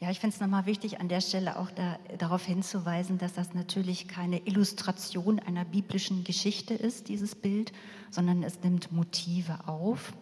Ja, 0.00 0.12
ich 0.12 0.20
finde 0.20 0.34
es 0.34 0.40
nochmal 0.40 0.66
wichtig, 0.66 1.00
an 1.00 1.08
der 1.08 1.20
Stelle 1.20 1.58
auch 1.58 1.72
da, 1.72 1.98
darauf 2.18 2.44
hinzuweisen, 2.44 3.18
dass 3.18 3.32
das 3.32 3.52
natürlich 3.52 4.06
keine 4.06 4.46
Illustration 4.46 5.40
einer 5.40 5.64
biblischen 5.64 6.22
Geschichte 6.22 6.74
ist, 6.74 7.08
dieses 7.08 7.34
Bild, 7.34 7.72
sondern 8.10 8.44
es 8.44 8.62
nimmt 8.62 8.92
Motive 8.92 9.66
auf. 9.66 10.12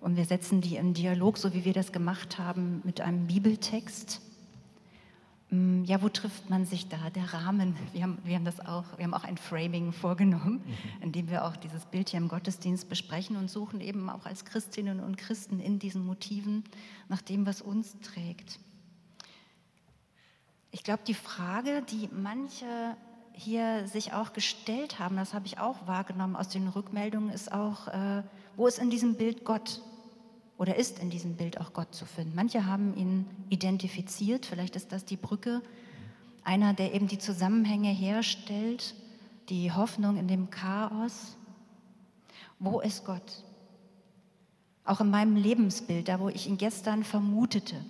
Und 0.00 0.16
wir 0.16 0.24
setzen 0.24 0.60
die 0.60 0.74
im 0.74 0.92
Dialog, 0.92 1.38
so 1.38 1.54
wie 1.54 1.64
wir 1.64 1.72
das 1.72 1.92
gemacht 1.92 2.40
haben, 2.40 2.82
mit 2.82 3.00
einem 3.00 3.28
Bibeltext. 3.28 4.20
Mm, 5.50 5.84
ja, 5.84 6.02
wo 6.02 6.08
trifft 6.08 6.50
man 6.50 6.66
sich 6.66 6.88
da? 6.88 7.08
Der 7.10 7.32
Rahmen. 7.32 7.76
Wir 7.92 8.02
haben, 8.02 8.18
wir 8.24 8.34
haben 8.34 8.44
das 8.44 8.58
auch, 8.58 8.86
wir 8.96 9.04
haben 9.04 9.14
auch 9.14 9.22
ein 9.22 9.36
Framing 9.36 9.92
vorgenommen, 9.92 10.62
mhm. 10.66 11.02
in 11.02 11.12
dem 11.12 11.30
wir 11.30 11.44
auch 11.44 11.56
dieses 11.56 11.84
Bild 11.86 12.08
hier 12.08 12.18
im 12.18 12.26
Gottesdienst 12.26 12.88
besprechen 12.88 13.36
und 13.36 13.48
suchen 13.48 13.80
eben 13.80 14.10
auch 14.10 14.26
als 14.26 14.44
Christinnen 14.44 14.98
und 14.98 15.16
Christen 15.16 15.60
in 15.60 15.78
diesen 15.78 16.04
Motiven 16.04 16.64
nach 17.08 17.22
dem, 17.22 17.46
was 17.46 17.62
uns 17.62 17.94
trägt. 18.00 18.58
Ich 20.72 20.82
glaube, 20.82 21.02
die 21.06 21.14
Frage, 21.14 21.82
die 21.82 22.08
manche 22.10 22.96
hier 23.32 23.86
sich 23.86 24.12
auch 24.12 24.32
gestellt 24.32 24.98
haben, 24.98 25.16
das 25.16 25.32
habe 25.32 25.46
ich 25.46 25.58
auch 25.58 25.86
wahrgenommen 25.86 26.34
aus 26.34 26.48
den 26.48 26.66
Rückmeldungen, 26.66 27.30
ist 27.30 27.52
auch, 27.52 27.86
äh, 27.88 28.24
wo 28.56 28.66
ist 28.66 28.80
in 28.80 28.90
diesem 28.90 29.14
Bild 29.14 29.44
Gott? 29.44 29.80
oder 30.62 30.76
ist 30.76 31.00
in 31.00 31.10
diesem 31.10 31.34
Bild 31.34 31.60
auch 31.60 31.72
Gott 31.72 31.92
zu 31.92 32.06
finden. 32.06 32.36
Manche 32.36 32.66
haben 32.66 32.96
ihn 32.96 33.26
identifiziert, 33.48 34.46
vielleicht 34.46 34.76
ist 34.76 34.92
das 34.92 35.04
die 35.04 35.16
Brücke, 35.16 35.60
einer, 36.44 36.72
der 36.72 36.94
eben 36.94 37.08
die 37.08 37.18
Zusammenhänge 37.18 37.90
herstellt, 37.90 38.94
die 39.48 39.72
Hoffnung 39.72 40.16
in 40.16 40.28
dem 40.28 40.50
Chaos. 40.50 41.36
Wo 42.60 42.78
ist 42.78 43.04
Gott? 43.04 43.42
Auch 44.84 45.00
in 45.00 45.10
meinem 45.10 45.34
Lebensbild, 45.34 46.06
da 46.06 46.20
wo 46.20 46.28
ich 46.28 46.46
ihn 46.46 46.58
gestern 46.58 47.02
vermutete, 47.02 47.84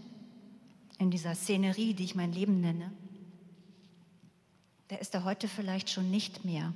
in 1.03 1.11
dieser 1.11 1.35
Szenerie, 1.35 1.95
die 1.95 2.05
ich 2.05 2.15
mein 2.15 2.33
Leben 2.33 2.61
nenne, 2.61 2.93
der 4.89 5.01
ist 5.01 5.15
er 5.15 5.25
heute 5.25 5.49
vielleicht 5.49 5.91
schon 5.91 6.11
nicht 6.11 6.45
mehr. 6.45 6.73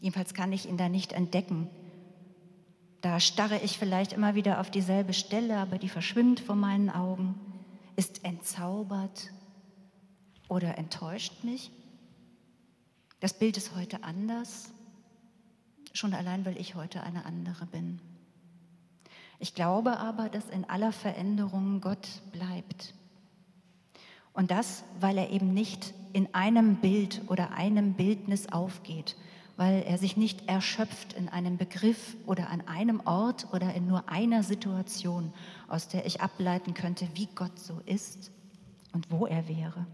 Jedenfalls 0.00 0.34
kann 0.34 0.52
ich 0.52 0.66
ihn 0.66 0.76
da 0.76 0.88
nicht 0.88 1.12
entdecken. 1.12 1.68
Da 3.00 3.18
starre 3.18 3.58
ich 3.58 3.78
vielleicht 3.78 4.12
immer 4.12 4.34
wieder 4.34 4.60
auf 4.60 4.70
dieselbe 4.70 5.14
Stelle, 5.14 5.58
aber 5.58 5.78
die 5.78 5.88
verschwimmt 5.88 6.40
vor 6.40 6.54
meinen 6.54 6.90
Augen, 6.90 7.34
ist 7.96 8.24
entzaubert 8.24 9.32
oder 10.48 10.78
enttäuscht 10.78 11.44
mich. 11.44 11.70
Das 13.20 13.38
Bild 13.38 13.56
ist 13.56 13.74
heute 13.74 14.04
anders, 14.04 14.72
schon 15.92 16.14
allein, 16.14 16.44
weil 16.44 16.56
ich 16.56 16.74
heute 16.74 17.02
eine 17.02 17.24
andere 17.24 17.66
bin. 17.66 18.00
Ich 19.38 19.54
glaube 19.54 19.98
aber, 19.98 20.28
dass 20.28 20.48
in 20.50 20.68
aller 20.68 20.92
Veränderung 20.92 21.80
Gott 21.80 22.06
bleibt. 22.32 22.94
Und 24.32 24.50
das, 24.50 24.84
weil 25.00 25.18
er 25.18 25.30
eben 25.30 25.52
nicht 25.52 25.92
in 26.12 26.34
einem 26.34 26.76
Bild 26.76 27.22
oder 27.28 27.52
einem 27.52 27.94
Bildnis 27.94 28.48
aufgeht, 28.48 29.16
weil 29.56 29.82
er 29.82 29.98
sich 29.98 30.16
nicht 30.16 30.48
erschöpft 30.48 31.12
in 31.12 31.28
einem 31.28 31.56
Begriff 31.56 32.16
oder 32.26 32.48
an 32.48 32.66
einem 32.66 33.00
Ort 33.04 33.48
oder 33.52 33.74
in 33.74 33.86
nur 33.86 34.08
einer 34.08 34.42
Situation, 34.42 35.32
aus 35.68 35.88
der 35.88 36.06
ich 36.06 36.20
ableiten 36.20 36.74
könnte, 36.74 37.08
wie 37.14 37.28
Gott 37.34 37.58
so 37.58 37.80
ist 37.84 38.30
und 38.92 39.10
wo 39.10 39.26
er 39.26 39.48
wäre. 39.48 39.86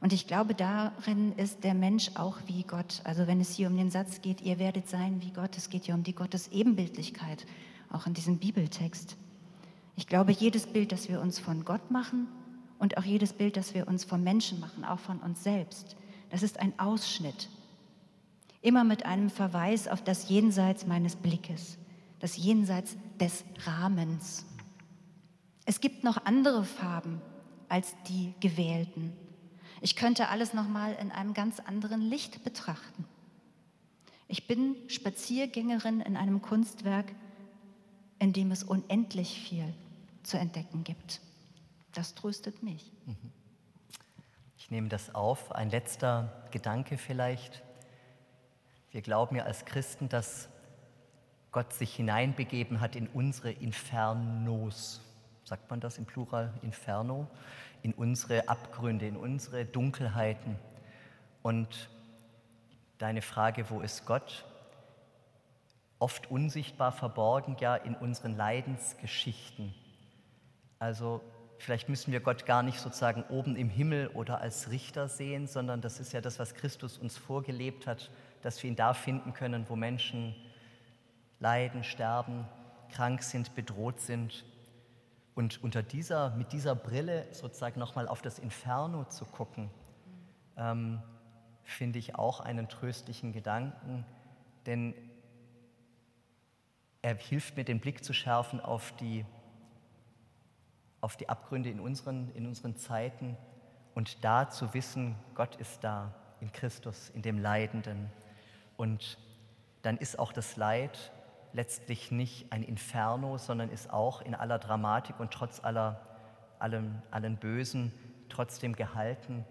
Und 0.00 0.12
ich 0.12 0.26
glaube, 0.26 0.54
darin 0.54 1.32
ist 1.32 1.64
der 1.64 1.74
Mensch 1.74 2.12
auch 2.14 2.36
wie 2.46 2.62
Gott. 2.62 3.00
Also 3.02 3.26
wenn 3.26 3.40
es 3.40 3.54
hier 3.54 3.66
um 3.66 3.76
den 3.76 3.90
Satz 3.90 4.20
geht, 4.20 4.42
ihr 4.42 4.58
werdet 4.58 4.88
sein 4.88 5.22
wie 5.22 5.32
Gott, 5.32 5.56
es 5.56 5.70
geht 5.70 5.86
ja 5.86 5.94
um 5.94 6.04
die 6.04 6.14
Gottes 6.14 6.48
Ebenbildlichkeit, 6.48 7.46
auch 7.90 8.06
in 8.06 8.14
diesem 8.14 8.38
Bibeltext. 8.38 9.16
Ich 9.96 10.06
glaube, 10.06 10.30
jedes 10.30 10.66
Bild, 10.66 10.92
das 10.92 11.08
wir 11.08 11.20
uns 11.20 11.40
von 11.40 11.64
Gott 11.64 11.90
machen 11.90 12.28
und 12.78 12.96
auch 12.96 13.04
jedes 13.04 13.32
Bild, 13.32 13.56
das 13.56 13.74
wir 13.74 13.88
uns 13.88 14.04
vom 14.04 14.22
Menschen 14.22 14.60
machen, 14.60 14.84
auch 14.84 14.98
von 14.98 15.18
uns 15.18 15.42
selbst, 15.42 15.96
das 16.30 16.42
ist 16.42 16.60
ein 16.60 16.78
Ausschnitt. 16.78 17.48
Immer 18.60 18.84
mit 18.84 19.06
einem 19.06 19.30
Verweis 19.30 19.88
auf 19.88 20.02
das 20.02 20.28
Jenseits 20.28 20.86
meines 20.86 21.16
Blickes, 21.16 21.78
das 22.20 22.36
Jenseits 22.36 22.96
des 23.20 23.44
Rahmens. 23.64 24.44
Es 25.64 25.80
gibt 25.80 26.04
noch 26.04 26.24
andere 26.24 26.64
Farben 26.64 27.20
als 27.68 27.94
die 28.08 28.34
gewählten. 28.40 29.12
Ich 29.80 29.96
könnte 29.96 30.28
alles 30.28 30.54
noch 30.54 30.68
mal 30.68 30.94
in 31.00 31.12
einem 31.12 31.34
ganz 31.34 31.60
anderen 31.60 32.00
Licht 32.00 32.42
betrachten. 32.42 33.04
Ich 34.26 34.46
bin 34.46 34.76
Spaziergängerin 34.88 36.00
in 36.00 36.16
einem 36.16 36.42
Kunstwerk, 36.42 37.14
in 38.18 38.32
dem 38.32 38.50
es 38.50 38.62
unendlich 38.62 39.40
viel 39.40 39.72
zu 40.22 40.38
entdecken 40.38 40.84
gibt. 40.84 41.20
Das 41.98 42.14
tröstet 42.14 42.62
mich. 42.62 42.92
Ich 44.56 44.70
nehme 44.70 44.88
das 44.88 45.16
auf. 45.16 45.50
Ein 45.50 45.68
letzter 45.68 46.46
Gedanke 46.52 46.96
vielleicht. 46.96 47.64
Wir 48.92 49.02
glauben 49.02 49.34
ja 49.34 49.42
als 49.42 49.64
Christen, 49.64 50.08
dass 50.08 50.48
Gott 51.50 51.72
sich 51.72 51.96
hineinbegeben 51.96 52.80
hat 52.80 52.94
in 52.94 53.08
unsere 53.08 53.50
Infernos. 53.50 55.00
Sagt 55.42 55.68
man 55.70 55.80
das 55.80 55.98
im 55.98 56.06
Plural? 56.06 56.54
Inferno? 56.62 57.26
in 57.82 57.94
unsere 57.94 58.48
Abgründe, 58.48 59.08
in 59.08 59.16
unsere 59.16 59.64
Dunkelheiten. 59.64 60.56
Und 61.42 61.90
deine 62.98 63.22
Frage, 63.22 63.70
wo 63.70 63.80
ist 63.80 64.06
Gott? 64.06 64.44
Oft 65.98 66.30
unsichtbar 66.30 66.92
verborgen 66.92 67.56
ja 67.58 67.74
in 67.74 67.96
unseren 67.96 68.36
Leidensgeschichten. 68.36 69.74
Also 70.78 71.22
vielleicht 71.58 71.88
müssen 71.88 72.12
wir 72.12 72.20
Gott 72.20 72.46
gar 72.46 72.62
nicht 72.62 72.80
sozusagen 72.80 73.24
oben 73.24 73.56
im 73.56 73.68
Himmel 73.68 74.08
oder 74.08 74.40
als 74.40 74.70
Richter 74.70 75.08
sehen, 75.08 75.46
sondern 75.46 75.80
das 75.80 76.00
ist 76.00 76.12
ja 76.12 76.20
das, 76.20 76.38
was 76.38 76.54
Christus 76.54 76.98
uns 76.98 77.16
vorgelebt 77.16 77.86
hat, 77.86 78.10
dass 78.42 78.62
wir 78.62 78.70
ihn 78.70 78.76
da 78.76 78.94
finden 78.94 79.32
können, 79.34 79.68
wo 79.68 79.76
Menschen 79.76 80.34
leiden, 81.40 81.84
sterben, 81.84 82.46
krank 82.90 83.22
sind, 83.22 83.54
bedroht 83.54 84.00
sind. 84.00 84.44
Und 85.34 85.62
unter 85.62 85.82
dieser, 85.82 86.30
mit 86.30 86.52
dieser 86.52 86.74
Brille 86.74 87.26
sozusagen 87.32 87.78
nochmal 87.78 88.08
auf 88.08 88.22
das 88.22 88.38
Inferno 88.38 89.04
zu 89.04 89.24
gucken, 89.24 89.70
ähm, 90.56 91.00
finde 91.62 91.98
ich 91.98 92.14
auch 92.16 92.40
einen 92.40 92.68
tröstlichen 92.68 93.32
Gedanken, 93.32 94.04
denn 94.66 94.94
er 97.02 97.14
hilft 97.14 97.56
mir, 97.56 97.64
den 97.64 97.80
Blick 97.80 98.02
zu 98.02 98.12
schärfen 98.12 98.60
auf 98.60 98.92
die, 98.96 99.24
auf 101.00 101.16
die 101.16 101.28
Abgründe 101.28 101.70
in 101.70 101.80
unseren, 101.80 102.30
in 102.34 102.46
unseren 102.46 102.76
Zeiten 102.76 103.36
und 103.94 104.24
da 104.24 104.48
zu 104.48 104.74
wissen, 104.74 105.16
Gott 105.34 105.56
ist 105.56 105.82
da 105.82 106.14
in 106.40 106.52
Christus, 106.52 107.10
in 107.10 107.22
dem 107.22 107.38
Leidenden. 107.38 108.10
Und 108.76 109.18
dann 109.82 109.96
ist 109.96 110.18
auch 110.18 110.32
das 110.32 110.56
Leid 110.56 111.12
letztlich 111.52 112.10
nicht 112.10 112.52
ein 112.52 112.62
Inferno, 112.62 113.38
sondern 113.38 113.70
ist 113.70 113.90
auch 113.90 114.22
in 114.22 114.34
aller 114.34 114.58
Dramatik 114.58 115.18
und 115.18 115.32
trotz 115.32 115.64
aller, 115.64 116.00
allem, 116.58 117.02
allen 117.10 117.36
Bösen 117.36 117.92
trotzdem 118.28 118.76
gehalten. 118.76 119.44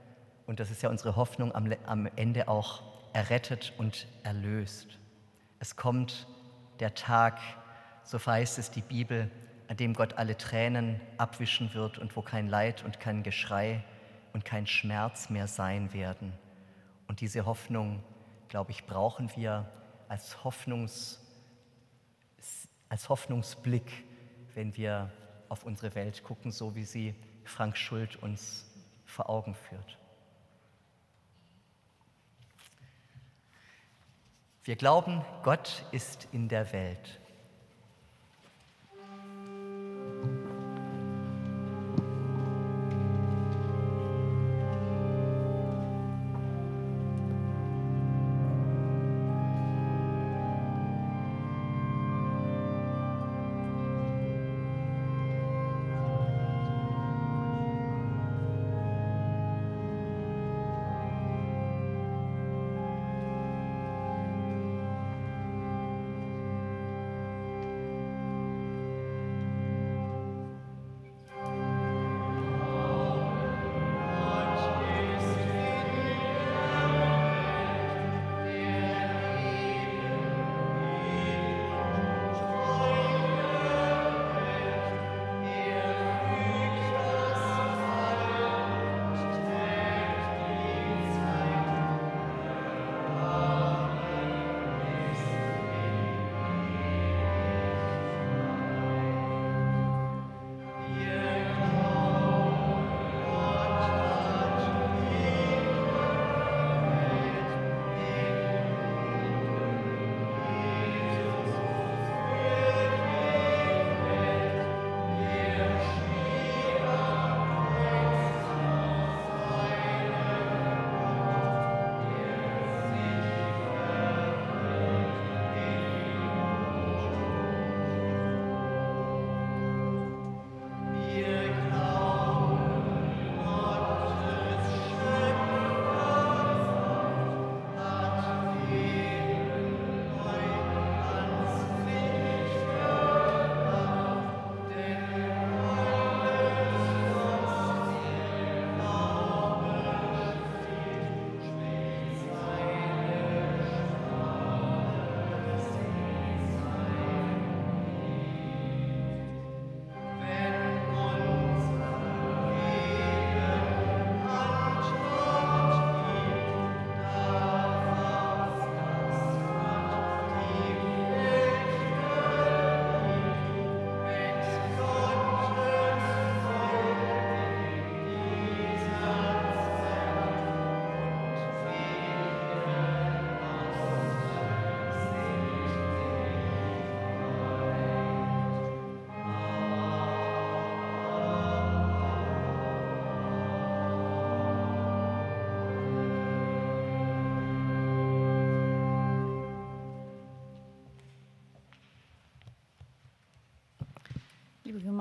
Und 0.45 0.59
das 0.59 0.71
ist 0.71 0.81
ja 0.81 0.89
unsere 0.89 1.15
Hoffnung 1.15 1.53
am, 1.53 1.73
am 1.85 2.07
Ende 2.15 2.47
auch 2.47 2.83
errettet 3.13 3.73
und 3.77 4.07
erlöst. 4.23 4.97
Es 5.59 5.75
kommt 5.75 6.27
der 6.79 6.93
Tag, 6.93 7.39
so 8.03 8.19
verheißt 8.19 8.59
es 8.59 8.71
die 8.71 8.81
Bibel, 8.81 9.29
an 9.67 9.77
dem 9.77 9.93
Gott 9.93 10.17
alle 10.17 10.37
Tränen 10.37 10.99
abwischen 11.17 11.73
wird 11.73 11.97
und 11.97 12.15
wo 12.15 12.21
kein 12.21 12.47
Leid 12.47 12.83
und 12.83 12.99
kein 12.99 13.23
Geschrei 13.23 13.83
und 14.33 14.45
kein 14.45 14.67
Schmerz 14.67 15.29
mehr 15.29 15.47
sein 15.47 15.93
werden. 15.93 16.33
Und 17.07 17.21
diese 17.21 17.45
Hoffnung, 17.45 18.03
glaube 18.49 18.71
ich, 18.71 18.85
brauchen 18.85 19.31
wir 19.35 19.69
als 20.07 20.37
Hoffnungs- 20.43 21.19
als 22.89 23.09
Hoffnungsblick, 23.09 24.05
wenn 24.53 24.75
wir 24.77 25.11
auf 25.49 25.63
unsere 25.63 25.93
Welt 25.95 26.23
gucken, 26.23 26.51
so 26.51 26.75
wie 26.75 26.85
sie 26.85 27.15
Frank 27.43 27.77
Schuld 27.77 28.15
uns 28.17 28.65
vor 29.05 29.29
Augen 29.29 29.55
führt. 29.55 29.97
Wir 34.63 34.75
glauben, 34.75 35.23
Gott 35.43 35.85
ist 35.91 36.27
in 36.33 36.49
der 36.49 36.73
Welt. 36.73 37.21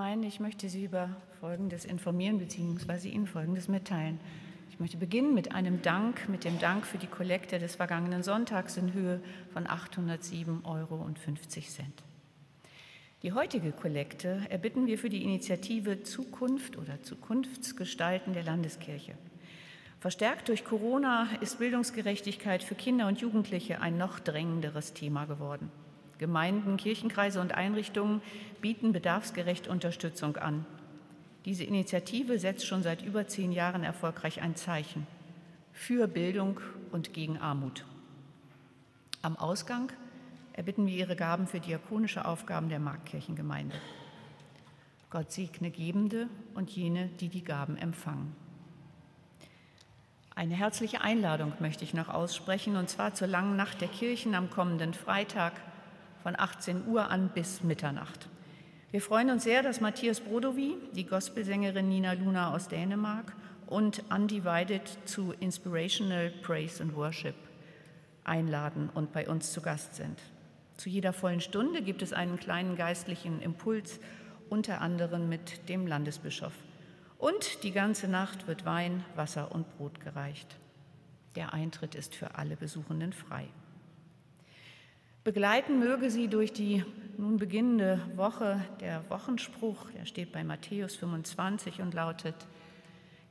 Gemeinde, 0.07 0.29
ich 0.29 0.39
möchte 0.39 0.69
Sie 0.69 0.85
über 0.85 1.17
Folgendes 1.41 1.85
informieren 1.85 2.39
bzw. 2.39 3.09
Ihnen 3.09 3.27
Folgendes 3.27 3.67
mitteilen. 3.67 4.21
Ich 4.71 4.79
möchte 4.79 4.97
beginnen 4.97 5.35
mit 5.35 5.51
einem 5.51 5.83
Dank, 5.83 6.29
mit 6.29 6.45
dem 6.45 6.61
Dank 6.61 6.87
für 6.87 6.97
die 6.97 7.09
Kollekte 7.09 7.59
des 7.59 7.75
vergangenen 7.75 8.23
Sonntags 8.23 8.77
in 8.77 8.93
Höhe 8.93 9.21
von 9.53 9.67
807,50 9.67 10.65
Euro. 10.65 11.05
Die 13.25 13.33
heutige 13.33 13.73
Kollekte 13.73 14.43
erbitten 14.49 14.87
wir 14.87 14.97
für 14.97 15.09
die 15.09 15.25
Initiative 15.25 16.05
Zukunft 16.05 16.79
oder 16.79 17.03
Zukunftsgestalten 17.03 18.33
der 18.33 18.45
Landeskirche. 18.45 19.15
Verstärkt 19.99 20.51
durch 20.51 20.65
Corona 20.65 21.27
ist 21.41 21.59
Bildungsgerechtigkeit 21.59 22.63
für 22.63 22.77
Kinder 22.77 23.09
und 23.09 23.21
Jugendliche 23.21 23.81
ein 23.81 23.99
noch 23.99 24.21
drängenderes 24.21 24.93
Thema 24.93 25.25
geworden. 25.25 25.69
Gemeinden, 26.19 26.77
Kirchenkreise 26.77 27.41
und 27.41 27.53
Einrichtungen 27.53 28.23
bieten 28.61 28.93
bedarfsgerecht 28.93 29.69
Unterstützung 29.69 30.37
an. 30.37 30.65
Diese 31.45 31.65
Initiative 31.65 32.39
setzt 32.39 32.67
schon 32.67 32.83
seit 32.83 33.03
über 33.03 33.29
zehn 33.29 33.53
Jahren 33.53 33.85
erfolgreich 33.85 34.43
ein 34.43 34.57
Zeichen 34.57 35.07
für 35.73 36.09
Bildung 36.09 36.61
und 36.91 37.13
gegen 37.13 37.39
Armut. 37.39 37.85
Am 39.23 39.37
Ausgang 39.37 39.93
erbitten 40.55 40.87
wir 40.87 40.95
Ihre 40.95 41.17
Gaben 41.17 41.47
für 41.47 41.61
diakonische 41.61 42.25
Aufgaben 42.25 42.69
der 42.69 42.81
Marktkirchengemeinde. 42.81 43.77
Gott 45.11 45.31
segne 45.31 45.71
Gebende 45.71 46.29
und 46.55 46.71
jene, 46.71 47.09
die 47.21 47.29
die 47.29 47.45
Gaben 47.45 47.77
empfangen. 47.77 48.35
Eine 50.35 50.55
herzliche 50.55 51.01
Einladung 51.01 51.53
möchte 51.61 51.85
ich 51.85 51.95
noch 51.95 52.09
aussprechen, 52.09 52.77
und 52.77 52.91
zwar 52.91 53.15
zur 53.15 53.29
langen 53.29 53.57
Nacht 53.57 53.81
der 53.81 53.89
Kirchen 53.89 54.35
am 54.35 54.51
kommenden 54.51 54.95
Freitag 54.95 55.53
von 56.27 56.37
18 56.37 56.89
Uhr 56.89 57.09
an 57.09 57.29
bis 57.29 57.63
Mitternacht. 57.63 58.29
Wir 58.91 59.01
freuen 59.01 59.31
uns 59.31 59.45
sehr, 59.45 59.63
dass 59.63 59.81
Matthias 59.81 60.19
Brodowy, 60.19 60.75
die 60.93 61.07
Gospelsängerin 61.07 61.89
Nina 61.89 62.15
Luna 62.15 62.53
aus 62.53 62.67
Dänemark 62.67 63.33
und 63.69 64.03
Undivided 64.13 64.83
zu 65.05 65.35
Inspirational 65.39 66.31
Praise 66.43 66.83
and 66.83 66.97
Worship 66.97 67.37
einladen 68.25 68.91
und 68.93 69.13
bei 69.13 69.29
uns 69.29 69.53
zu 69.53 69.61
Gast 69.61 69.95
sind. 69.95 70.21
Zu 70.77 70.89
jeder 70.89 71.13
vollen 71.13 71.41
Stunde 71.41 71.81
gibt 71.81 72.03
es 72.03 72.13
einen 72.13 72.41
kleinen 72.41 72.75
geistlichen 72.75 73.41
Impuls, 73.41 74.01
unter 74.51 74.81
anderem 74.81 75.29
mit 75.29 75.69
dem 75.69 75.87
Landesbischof. 75.87 76.55
Und 77.19 77.63
die 77.63 77.71
ganze 77.71 78.09
Nacht 78.09 78.49
wird 78.49 78.65
Wein, 78.65 79.05
Wasser 79.15 79.53
und 79.55 79.77
Brot 79.77 80.01
gereicht. 80.01 80.57
Der 81.37 81.55
Eintritt 81.55 81.95
ist 81.95 82.17
für 82.17 82.35
alle 82.35 82.57
Besuchenden 82.57 83.13
frei. 83.13 83.47
Begleiten 85.27 85.81
möge 85.81 86.09
sie 86.09 86.29
durch 86.29 86.53
die 86.53 86.85
nun 87.19 87.37
beginnende 87.37 88.01
Woche 88.15 88.65
der 88.81 89.03
Wochenspruch, 89.11 89.91
der 89.91 90.07
steht 90.07 90.31
bei 90.31 90.45
Matthäus 90.45 90.95
25 90.95 91.81
und 91.81 91.95
lautet, 91.95 92.37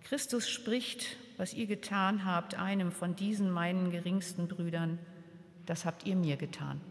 Christus 0.03 0.49
spricht, 0.49 1.15
was 1.37 1.53
ihr 1.53 1.67
getan 1.67 2.25
habt, 2.25 2.59
einem 2.59 2.91
von 2.91 3.15
diesen 3.15 3.49
meinen 3.49 3.91
geringsten 3.91 4.49
Brüdern, 4.49 4.99
das 5.65 5.85
habt 5.85 6.05
ihr 6.05 6.17
mir 6.17 6.35
getan. 6.35 6.81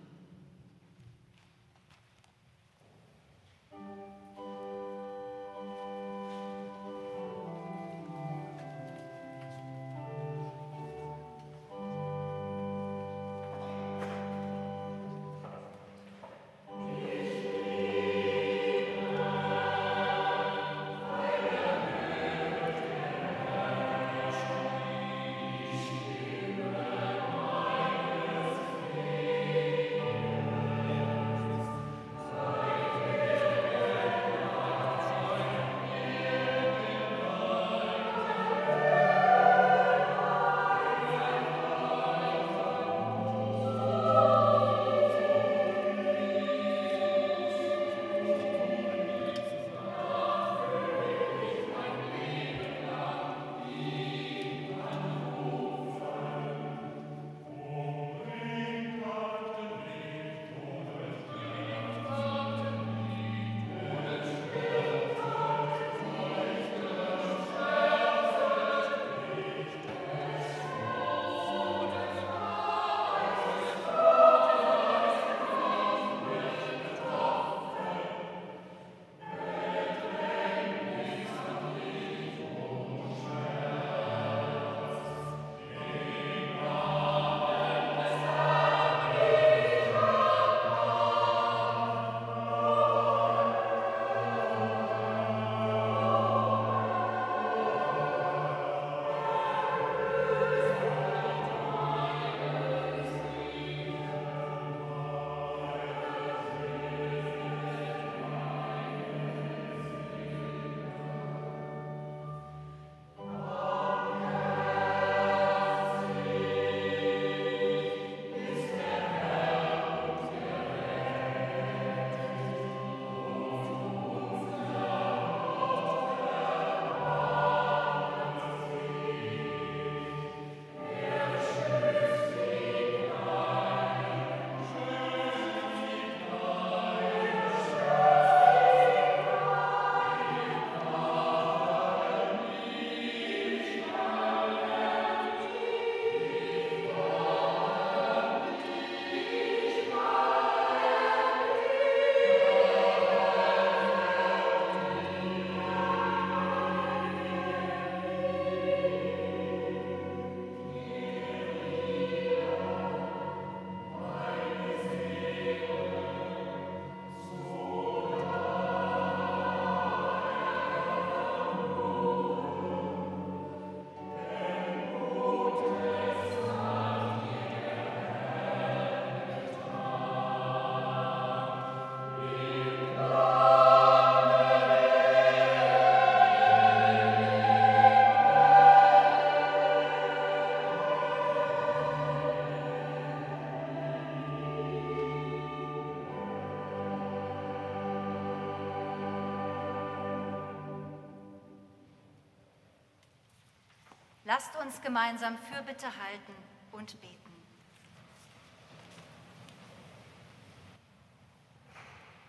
Lasst 204.45 204.63
uns 204.63 204.83
gemeinsam 204.83 205.39
Fürbitte 205.39 205.87
halten 205.87 206.35
und 206.73 207.01
beten. 207.01 207.33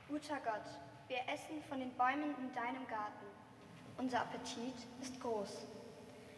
Guter 0.07 0.39
Gott, 0.39 0.63
wir 1.09 1.17
essen 1.27 1.61
von 1.67 1.79
den 1.79 1.91
Bäumen 1.95 2.33
in 2.39 2.53
deinem 2.53 2.87
Garten. 2.87 3.25
Unser 3.97 4.21
Appetit 4.21 4.75
ist 5.01 5.19
groß. 5.19 5.65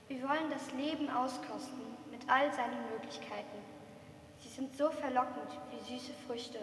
Wir 0.08 0.28
wollen 0.28 0.50
das 0.50 0.72
Leben 0.74 1.12
auskosten 1.12 1.96
mit 2.10 2.28
all 2.28 2.52
seinen 2.54 2.90
Möglichkeiten. 2.94 3.60
Sie 4.40 4.50
sind 4.50 4.76
so 4.76 4.90
verlockend 4.90 5.60
wie 5.70 5.94
süße 5.94 6.14
Früchte. 6.26 6.60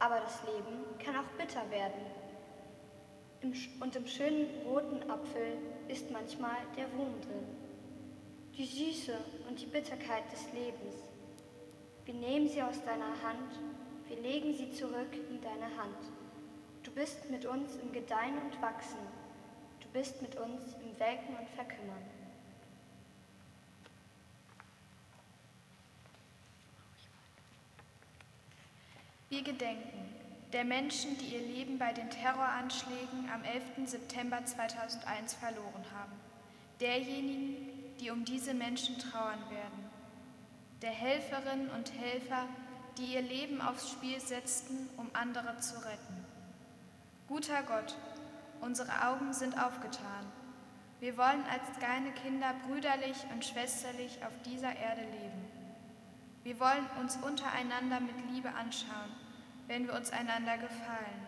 Aber 0.00 0.18
das 0.18 0.42
Leben 0.42 0.98
kann 0.98 1.14
auch 1.14 1.30
bitter 1.36 1.70
werden. 1.70 2.00
und 3.80 3.94
im 3.94 4.06
schönen 4.08 4.66
roten 4.66 5.08
Apfel 5.08 5.58
ist 5.86 6.10
manchmal 6.10 6.56
der 6.76 6.92
Wurm 6.94 7.20
drin. 7.20 7.57
Die 8.58 8.66
Süße 8.66 9.16
und 9.48 9.60
die 9.60 9.66
Bitterkeit 9.66 10.32
des 10.32 10.52
Lebens. 10.52 10.96
Wir 12.04 12.14
nehmen 12.14 12.48
sie 12.48 12.60
aus 12.60 12.82
deiner 12.84 13.22
Hand, 13.22 13.52
wir 14.08 14.16
legen 14.20 14.52
sie 14.52 14.72
zurück 14.72 15.14
in 15.30 15.40
deine 15.40 15.76
Hand. 15.76 15.96
Du 16.82 16.90
bist 16.90 17.30
mit 17.30 17.46
uns 17.46 17.76
im 17.76 17.92
Gedeihen 17.92 18.36
und 18.38 18.60
Wachsen. 18.60 18.98
Du 19.78 19.86
bist 19.90 20.20
mit 20.20 20.34
uns 20.34 20.74
im 20.82 20.98
Welken 20.98 21.36
und 21.36 21.48
Verkümmern. 21.50 22.02
Wir 29.28 29.42
gedenken 29.42 30.14
der 30.52 30.64
Menschen, 30.64 31.16
die 31.18 31.36
ihr 31.36 31.42
Leben 31.42 31.78
bei 31.78 31.92
den 31.92 32.10
Terroranschlägen 32.10 33.30
am 33.32 33.44
11. 33.44 33.88
September 33.88 34.44
2001 34.44 35.34
verloren 35.34 35.84
haben. 35.94 36.12
Derjenigen, 36.80 37.67
die 38.00 38.10
um 38.10 38.24
diese 38.24 38.54
Menschen 38.54 38.98
trauern 38.98 39.40
werden. 39.50 39.90
Der 40.82 40.90
Helferinnen 40.90 41.70
und 41.70 41.92
Helfer, 41.92 42.46
die 42.96 43.14
ihr 43.14 43.22
Leben 43.22 43.60
aufs 43.60 43.90
Spiel 43.90 44.20
setzten, 44.20 44.88
um 44.96 45.08
andere 45.12 45.58
zu 45.58 45.76
retten. 45.78 46.24
Guter 47.26 47.62
Gott, 47.62 47.96
unsere 48.60 49.06
Augen 49.06 49.32
sind 49.32 49.60
aufgetan. 49.60 50.26
Wir 51.00 51.16
wollen 51.16 51.44
als 51.50 51.78
kleine 51.78 52.10
Kinder 52.12 52.54
brüderlich 52.66 53.16
und 53.32 53.44
schwesterlich 53.44 54.18
auf 54.24 54.32
dieser 54.44 54.74
Erde 54.74 55.02
leben. 55.02 55.44
Wir 56.42 56.58
wollen 56.58 56.86
uns 57.00 57.16
untereinander 57.16 58.00
mit 58.00 58.14
Liebe 58.32 58.48
anschauen, 58.48 59.12
wenn 59.66 59.86
wir 59.86 59.94
uns 59.94 60.10
einander 60.10 60.56
gefallen 60.56 61.26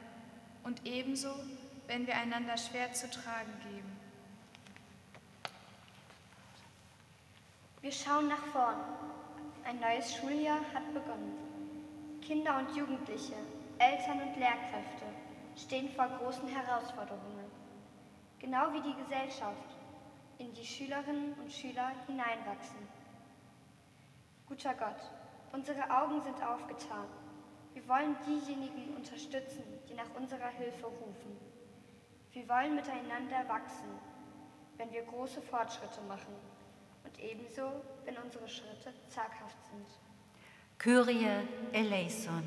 und 0.65 0.87
ebenso, 0.87 1.29
wenn 1.87 2.07
wir 2.07 2.17
einander 2.17 2.57
schwer 2.57 2.93
zu 2.93 3.11
tragen 3.11 3.53
geben. 3.71 3.90
Wir 7.83 7.93
schauen 7.93 8.29
nach 8.29 8.45
vorn. 8.53 8.77
Ein 9.65 9.81
neues 9.81 10.15
Schuljahr 10.15 10.61
hat 10.75 10.93
begonnen. 10.93 11.33
Kinder 12.21 12.59
und 12.59 12.77
Jugendliche, 12.77 13.37
Eltern 13.79 14.21
und 14.21 14.37
Lehrkräfte 14.37 15.07
stehen 15.57 15.89
vor 15.89 16.07
großen 16.09 16.47
Herausforderungen. 16.47 17.51
Genau 18.39 18.71
wie 18.75 18.83
die 18.83 18.95
Gesellschaft, 19.03 19.77
in 20.37 20.53
die 20.53 20.67
Schülerinnen 20.67 21.33
und 21.41 21.51
Schüler 21.51 21.93
hineinwachsen. 22.07 22.87
Guter 24.47 24.75
Gott, 24.75 25.01
unsere 25.55 25.91
Augen 25.91 26.21
sind 26.21 26.43
aufgetan. 26.43 27.07
Wir 27.73 27.89
wollen 27.89 28.15
diejenigen 28.27 28.95
unterstützen, 28.95 29.65
die 29.89 29.95
nach 29.95 30.15
unserer 30.19 30.49
Hilfe 30.49 30.85
rufen. 30.85 31.39
Wir 32.33 32.47
wollen 32.47 32.75
miteinander 32.75 33.49
wachsen, 33.49 33.89
wenn 34.77 34.93
wir 34.93 35.03
große 35.05 35.41
Fortschritte 35.41 36.03
machen 36.03 36.35
und 37.11 37.23
ebenso, 37.23 37.83
wenn 38.05 38.17
unsere 38.19 38.49
Schritte 38.49 38.93
zaghaft 39.09 39.57
sind. 39.71 39.87
Kyrie 40.79 41.47
eleison. 41.73 42.43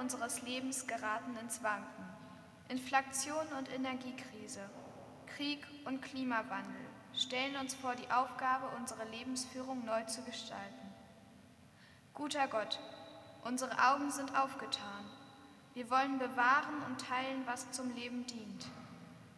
Unseres 0.00 0.42
Lebens 0.42 0.86
geraten 0.86 1.36
ins 1.40 1.62
Wanken. 1.62 2.04
Inflation 2.68 3.46
und 3.58 3.70
Energiekrise, 3.72 4.68
Krieg 5.26 5.66
und 5.84 6.00
Klimawandel 6.00 6.86
stellen 7.14 7.56
uns 7.56 7.74
vor 7.74 7.94
die 7.94 8.10
Aufgabe, 8.10 8.68
unsere 8.78 9.04
Lebensführung 9.10 9.84
neu 9.84 10.02
zu 10.04 10.22
gestalten. 10.22 10.94
Guter 12.14 12.48
Gott, 12.48 12.80
unsere 13.44 13.72
Augen 13.90 14.10
sind 14.10 14.36
aufgetan. 14.36 15.04
Wir 15.74 15.90
wollen 15.90 16.18
bewahren 16.18 16.82
und 16.86 17.00
teilen, 17.00 17.42
was 17.46 17.70
zum 17.70 17.94
Leben 17.94 18.26
dient. 18.26 18.66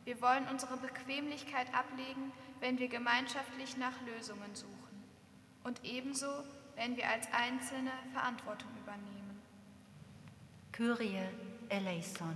Wir 0.04 0.20
wollen 0.20 0.46
unsere 0.48 0.76
Bequemlichkeit 0.76 1.72
ablegen, 1.74 2.32
wenn 2.60 2.78
wir 2.78 2.88
gemeinschaftlich 2.88 3.76
nach 3.76 4.00
Lösungen 4.06 4.54
suchen. 4.54 5.04
Und 5.64 5.84
ebenso, 5.84 6.28
wenn 6.74 6.96
wir 6.96 7.08
als 7.08 7.26
Einzelne 7.32 7.90
Verantwortung 8.12 8.68
übernehmen. 8.70 8.82
Kyrie 10.72 11.28
eleison. 11.70 12.34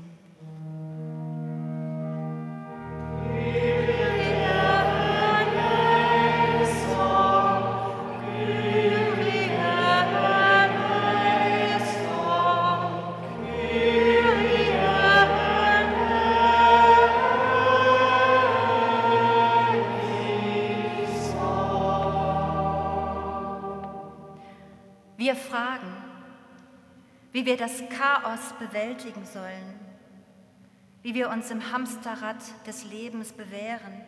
Wie 27.46 27.50
wir 27.50 27.56
das 27.56 27.80
Chaos 27.90 28.54
bewältigen 28.58 29.24
sollen, 29.24 29.78
wie 31.02 31.14
wir 31.14 31.30
uns 31.30 31.48
im 31.52 31.70
Hamsterrad 31.70 32.42
des 32.66 32.82
Lebens 32.86 33.30
bewähren, 33.30 34.00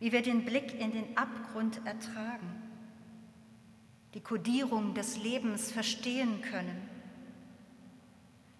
wie 0.00 0.10
wir 0.10 0.22
den 0.22 0.44
Blick 0.44 0.74
in 0.80 0.90
den 0.90 1.16
Abgrund 1.16 1.80
ertragen, 1.86 2.60
die 4.14 4.20
Kodierung 4.20 4.94
des 4.94 5.16
Lebens 5.18 5.70
verstehen 5.70 6.42
können, 6.42 6.88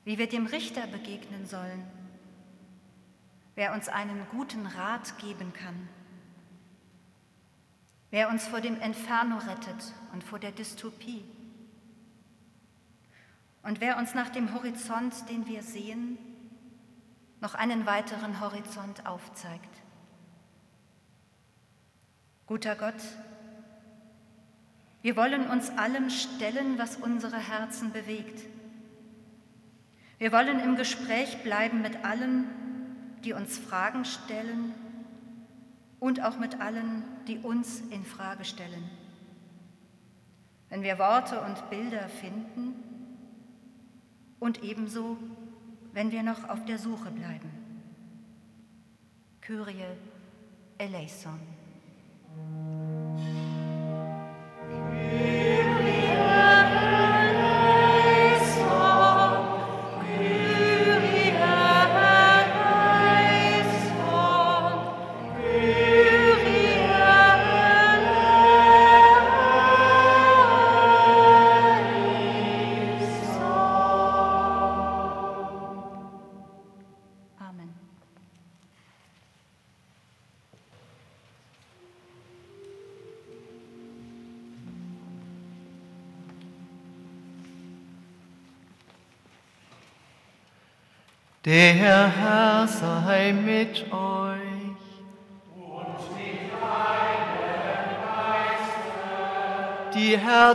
wie 0.05 0.17
wir 0.17 0.29
dem 0.29 0.47
Richter 0.47 0.87
begegnen 0.87 1.45
sollen, 1.45 1.85
wer 3.57 3.73
uns 3.73 3.89
einen 3.89 4.29
guten 4.31 4.65
Rat 4.65 5.19
geben 5.19 5.53
kann, 5.53 5.89
wer 8.13 8.29
uns 8.29 8.47
vor 8.47 8.61
dem 8.61 8.81
Inferno 8.81 9.39
rettet 9.39 9.93
und 10.13 10.23
vor 10.23 10.39
der 10.39 10.53
Dystopie 10.53 11.25
und 13.63 13.81
wer 13.81 13.97
uns 13.97 14.15
nach 14.15 14.29
dem 14.29 14.55
Horizont, 14.55 15.29
den 15.29 15.47
wir 15.47 15.63
sehen, 15.63 16.19
noch 17.41 17.55
einen 17.55 17.87
weiteren 17.87 18.41
Horizont 18.41 19.07
aufzeigt. 19.07 19.69
Guter 22.47 22.77
Gott, 22.77 22.95
wir 25.03 25.17
wollen 25.17 25.49
uns 25.49 25.71
allem 25.71 26.11
stellen, 26.11 26.79
was 26.79 26.97
unsere 26.97 27.39
Herzen 27.39 27.93
bewegt. 27.93 28.47
Wir 30.19 30.31
wollen 30.31 30.61
im 30.61 30.77
Gespräch 30.77 31.43
bleiben 31.43 31.83
mit 31.83 32.05
allen, 32.05 32.47
die 33.25 33.33
uns 33.33 33.59
Fragen 33.59 34.05
stellen 34.05 34.75
und 35.99 36.23
auch 36.25 36.39
mit 36.39 36.61
allen, 36.61 37.05
die 37.27 37.39
uns 37.39 37.81
in 37.91 38.05
Frage 38.05 38.45
stellen. 38.45 38.89
Wenn 40.69 40.83
wir 40.83 40.99
Worte 40.99 41.41
und 41.41 41.69
Bilder 41.71 42.09
finden, 42.09 42.72
und 44.43 44.65
ebenso, 44.65 45.17
wenn 45.93 46.11
wir 46.11 46.25
noch 46.25 46.49
auf 46.49 46.65
der 46.65 46.77
Suche 46.77 47.13
bleiben. 47.13 47.49
Kyrie 49.41 49.85
eleison. 50.79 51.39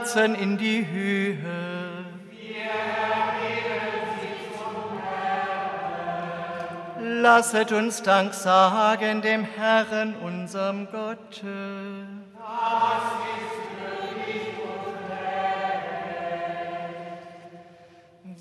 Herzen 0.08 0.36
in 0.36 0.58
die 0.58 0.88
Höhe. 0.88 2.06
Lasset 7.00 7.74
uns 7.74 8.02
Dank 8.04 8.34
sagen 8.34 9.22
dem 9.22 9.44
Herrn, 9.44 10.16
unserem 10.16 10.88
Gott. 10.92 11.42
Das 11.42 11.44
ist 11.44 11.44
würdig 13.82 14.48
und. 15.04 15.44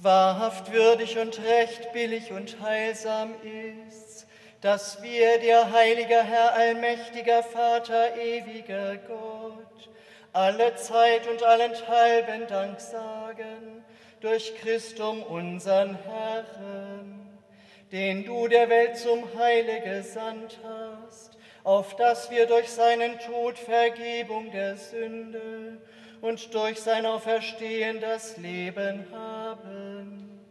Wahrhaft 0.02 0.72
würdig 0.72 1.18
und 1.18 1.40
recht, 1.42 1.92
billig 1.92 2.30
und 2.30 2.60
heilsam 2.60 3.34
ist, 3.88 4.28
dass 4.60 5.02
wir 5.02 5.40
dir, 5.40 5.72
heiliger 5.72 6.22
Herr, 6.22 6.54
allmächtiger 6.54 7.42
Vater, 7.42 8.16
ewiger 8.16 8.98
Gott, 8.98 9.25
alle 10.36 10.74
Zeit 10.74 11.26
und 11.28 11.42
allenthalben 11.42 12.46
Dank 12.46 12.78
sagen 12.78 13.82
durch 14.20 14.54
Christum 14.56 15.22
unseren 15.22 15.96
Herrn, 16.04 17.38
den 17.90 18.26
du 18.26 18.46
der 18.46 18.68
Welt 18.68 18.98
zum 18.98 19.24
Heile 19.38 19.80
gesandt 19.80 20.58
hast, 20.62 21.38
auf 21.64 21.96
dass 21.96 22.30
wir 22.30 22.46
durch 22.46 22.68
seinen 22.68 23.18
Tod 23.18 23.58
Vergebung 23.58 24.50
der 24.50 24.76
Sünde 24.76 25.78
und 26.20 26.52
durch 26.52 26.80
sein 26.80 27.06
Auferstehen 27.06 28.02
das 28.02 28.36
Leben 28.36 29.06
haben, 29.12 30.42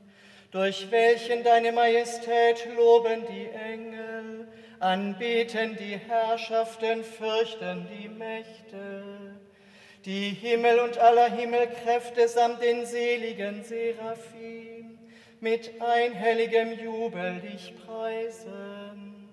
durch 0.49 0.90
welchen 0.90 1.44
deine 1.44 1.72
Majestät 1.72 2.68
loben 2.76 3.24
die 3.30 3.49
Engel, 3.49 4.48
anbeten 4.80 5.78
die 5.78 5.98
Herrschaften, 5.98 7.03
fürchten 7.03 7.88
die 7.99 8.10
Mächte, 8.10 9.14
die 10.06 10.30
Himmel 10.30 10.80
und 10.80 10.98
aller 10.99 11.32
Himmelkräfte 11.32 12.27
samt 12.27 12.61
den 12.61 12.86
seligen 12.86 13.64
Seraphim 13.64 14.99
mit 15.40 15.82
einhelligem 15.82 16.73
Jubel 16.80 17.40
dich 17.41 17.73
preisen. 17.86 19.30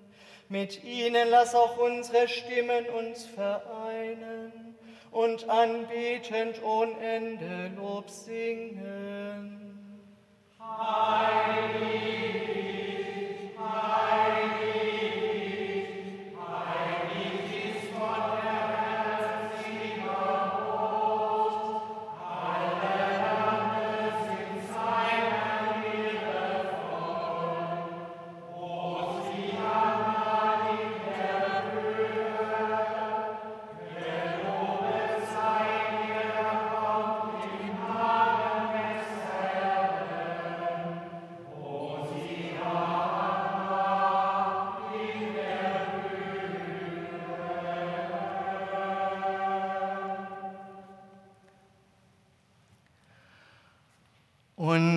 Mit 0.49 0.83
ihnen 0.83 1.29
lass 1.29 1.55
auch 1.55 1.77
unsere 1.77 2.27
Stimmen 2.27 2.85
uns 2.87 3.25
vereinen 3.25 4.75
und 5.11 5.47
anbetend 5.49 6.61
ohne 6.63 6.97
Ende 6.99 7.71
Lob 7.75 8.09
singen. 8.09 9.59
Heilig, 10.59 11.93
heilig, 13.57 14.62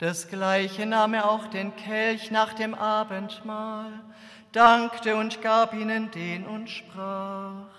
Desgleichen 0.00 0.90
nahm 0.90 1.14
er 1.14 1.30
auch 1.30 1.46
den 1.46 1.74
Kelch 1.74 2.30
nach 2.30 2.52
dem 2.52 2.74
Abendmahl, 2.74 3.92
dankte 4.52 5.16
und 5.16 5.40
gab 5.40 5.72
ihnen 5.72 6.10
den 6.10 6.46
und 6.46 6.68
sprach, 6.68 7.70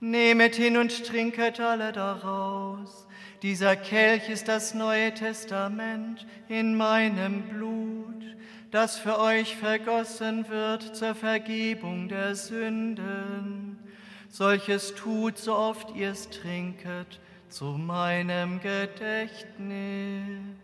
Nehmet 0.00 0.56
hin 0.56 0.76
und 0.76 1.06
trinket 1.06 1.60
alle 1.60 1.92
daraus. 1.92 3.06
Dieser 3.42 3.76
Kelch 3.76 4.28
ist 4.28 4.48
das 4.48 4.74
Neue 4.74 5.14
Testament 5.14 6.26
in 6.48 6.76
meinem 6.76 7.42
Blut, 7.42 8.24
das 8.70 8.98
für 8.98 9.20
euch 9.20 9.56
vergossen 9.56 10.48
wird 10.48 10.96
zur 10.96 11.14
Vergebung 11.14 12.08
der 12.08 12.34
Sünden. 12.34 13.78
Solches 14.28 14.94
tut, 14.94 15.38
so 15.38 15.54
oft 15.54 15.94
ihr 15.94 16.10
es 16.10 16.28
trinket, 16.28 17.20
zu 17.48 17.66
meinem 17.66 18.60
Gedächtnis. 18.60 20.63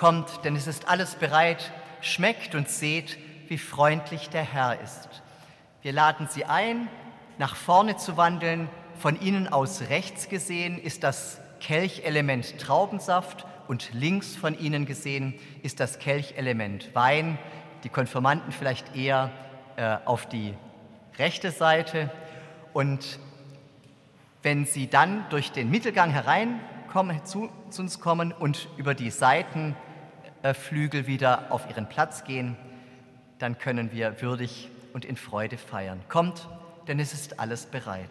Kommt, 0.00 0.46
denn 0.46 0.56
es 0.56 0.66
ist 0.66 0.88
alles 0.88 1.14
bereit, 1.14 1.72
schmeckt 2.00 2.54
und 2.54 2.70
seht, 2.70 3.18
wie 3.48 3.58
freundlich 3.58 4.30
der 4.30 4.42
Herr 4.42 4.80
ist. 4.80 5.10
Wir 5.82 5.92
laden 5.92 6.26
Sie 6.26 6.46
ein, 6.46 6.88
nach 7.36 7.54
vorne 7.54 7.98
zu 7.98 8.16
wandeln. 8.16 8.70
Von 8.98 9.20
Ihnen 9.20 9.46
aus 9.46 9.82
rechts 9.90 10.30
gesehen 10.30 10.78
ist 10.78 11.02
das 11.02 11.38
Kelchelement 11.60 12.58
Traubensaft 12.58 13.44
und 13.68 13.92
links 13.92 14.36
von 14.36 14.58
Ihnen 14.58 14.86
gesehen 14.86 15.38
ist 15.62 15.80
das 15.80 15.98
Kelchelement 15.98 16.94
Wein. 16.94 17.38
Die 17.84 17.90
Konfirmanden 17.90 18.52
vielleicht 18.52 18.96
eher 18.96 19.30
äh, 19.76 19.98
auf 20.06 20.26
die 20.26 20.54
rechte 21.18 21.50
Seite. 21.50 22.10
Und 22.72 23.18
wenn 24.42 24.64
Sie 24.64 24.86
dann 24.86 25.26
durch 25.28 25.52
den 25.52 25.70
Mittelgang 25.70 26.10
hereinkommen, 26.10 27.22
zu, 27.26 27.50
zu 27.68 27.82
uns 27.82 28.00
kommen 28.00 28.32
und 28.32 28.66
über 28.78 28.94
die 28.94 29.10
Seitenflügel 30.42 31.06
wieder 31.06 31.50
auf 31.50 31.68
Ihren 31.68 31.86
Platz 31.86 32.24
gehen, 32.24 32.56
dann 33.38 33.58
können 33.58 33.92
wir 33.92 34.20
würdig 34.20 34.68
und 34.92 35.04
in 35.04 35.16
Freude 35.16 35.58
feiern. 35.58 36.00
Kommt, 36.08 36.48
denn 36.88 36.98
es 36.98 37.12
ist 37.12 37.38
alles 37.38 37.66
bereit. 37.66 38.08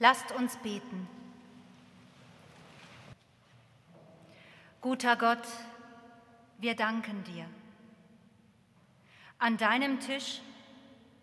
Lasst 0.00 0.32
uns 0.32 0.56
beten. 0.58 1.08
Guter 4.80 5.16
Gott, 5.16 5.46
wir 6.58 6.76
danken 6.76 7.24
dir. 7.24 7.46
An 9.38 9.56
deinem 9.56 9.98
Tisch 9.98 10.40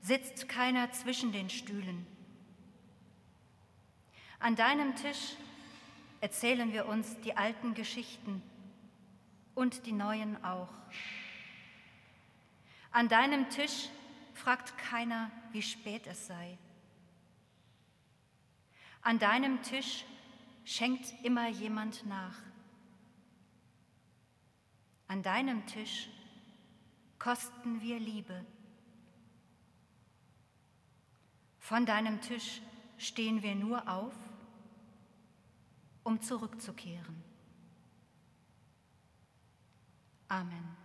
sitzt 0.02 0.50
keiner 0.50 0.92
zwischen 0.92 1.32
den 1.32 1.50
Stühlen. 1.50 2.06
An 4.40 4.56
deinem 4.56 4.96
Tisch 4.96 5.36
erzählen 6.20 6.74
wir 6.74 6.86
uns 6.86 7.20
die 7.22 7.36
alten 7.38 7.74
Geschichten 7.74 8.42
und 9.56 9.86
die 9.86 9.94
neuen 9.94 10.44
auch. 10.44 10.70
An 12.92 13.08
deinem 13.08 13.50
Tisch 13.50 13.90
fragt 14.34 14.78
keiner, 14.78 15.32
wie 15.52 15.62
spät 15.62 16.08
es 16.08 16.28
sei. 16.28 16.58
An 19.06 19.20
deinem 19.20 19.62
Tisch 19.62 20.04
schenkt 20.64 21.14
immer 21.24 21.48
jemand 21.48 22.08
nach. 22.08 22.42
An 25.08 25.22
deinem 25.22 25.64
Tisch 25.68 26.10
kosten 27.20 27.82
wir 27.82 28.00
Liebe. 28.00 28.44
Von 31.60 31.86
deinem 31.86 32.20
Tisch 32.20 32.62
stehen 32.98 33.44
wir 33.44 33.54
nur 33.54 33.88
auf, 33.88 34.16
um 36.04 36.20
zurückzukehren. 36.20 37.24
Amen. 40.30 40.85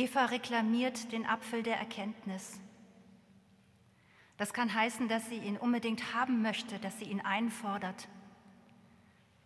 Eva 0.00 0.24
reklamiert 0.24 1.12
den 1.12 1.26
Apfel 1.26 1.62
der 1.62 1.76
Erkenntnis. 1.76 2.58
Das 4.38 4.54
kann 4.54 4.72
heißen, 4.72 5.08
dass 5.08 5.28
sie 5.28 5.36
ihn 5.36 5.58
unbedingt 5.58 6.14
haben 6.14 6.40
möchte, 6.40 6.78
dass 6.78 6.98
sie 6.98 7.04
ihn 7.04 7.20
einfordert. 7.20 8.08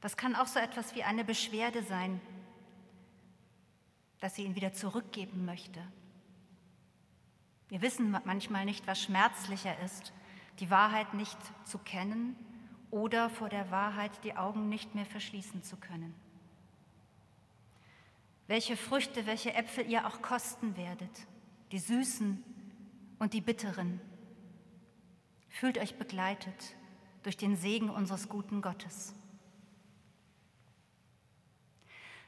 Das 0.01 0.17
kann 0.17 0.37
auch 0.37 0.47
so 0.47 0.61
etwas 0.61 0.95
wie 0.95 1.03
eine 1.03 1.25
Beschwerde 1.25 1.83
sein, 1.83 2.21
dass 4.21 4.37
sie 4.37 4.45
ihn 4.45 4.55
wieder 4.55 4.73
zurückgeben 4.73 5.45
möchte. 5.45 5.81
Wir 7.69 7.83
wissen 7.83 8.17
manchmal 8.25 8.65
nicht, 8.65 8.87
was 8.87 9.03
schmerzlicher 9.03 9.77
ist, 9.81 10.13
die 10.61 10.71
Wahrheit 10.71 11.15
nicht 11.15 11.39
zu 11.65 11.79
kennen 11.79 12.37
oder 12.93 13.29
vor 13.29 13.49
der 13.49 13.73
Wahrheit 13.73 14.13
die 14.23 14.37
Augen 14.37 14.69
nicht 14.69 14.95
mehr 14.95 15.07
verschließen 15.07 15.65
zu 15.65 15.77
können. 15.77 16.15
Welche 18.47 18.77
Früchte, 18.77 19.27
welche 19.27 19.55
Äpfel 19.55 19.89
ihr 19.91 20.07
auch 20.07 20.21
kosten 20.21 20.77
werdet, 20.77 21.27
die 21.73 21.79
süßen 21.79 22.45
und 23.19 23.33
die 23.33 23.41
bitteren. 23.41 24.01
Fühlt 25.49 25.79
euch 25.79 25.97
begleitet 25.97 26.77
durch 27.23 27.37
den 27.37 27.57
Segen 27.57 27.89
unseres 27.89 28.29
guten 28.29 28.61
Gottes. 28.61 29.15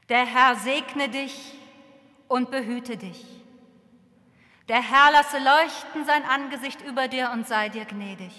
Der 0.09 0.25
Herr 0.25 0.55
segne 0.55 1.09
dich 1.09 1.53
und 2.27 2.49
behüte 2.49 2.97
dich. 2.97 3.25
Der 4.69 4.81
Herr 4.81 5.11
lasse 5.11 5.37
leuchten 5.37 6.05
sein 6.05 6.23
Angesicht 6.23 6.81
über 6.81 7.07
dir 7.07 7.31
und 7.31 7.47
sei 7.47 7.69
dir 7.69 7.85
gnädig. 7.85 8.33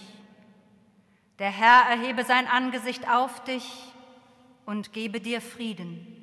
Der 1.38 1.50
Herr 1.50 1.88
erhebe 1.90 2.24
sein 2.24 2.46
Angesicht 2.46 3.08
auf 3.08 3.44
dich 3.44 3.92
und 4.66 4.92
gebe 4.92 5.20
dir 5.20 5.40
Frieden. 5.40 6.17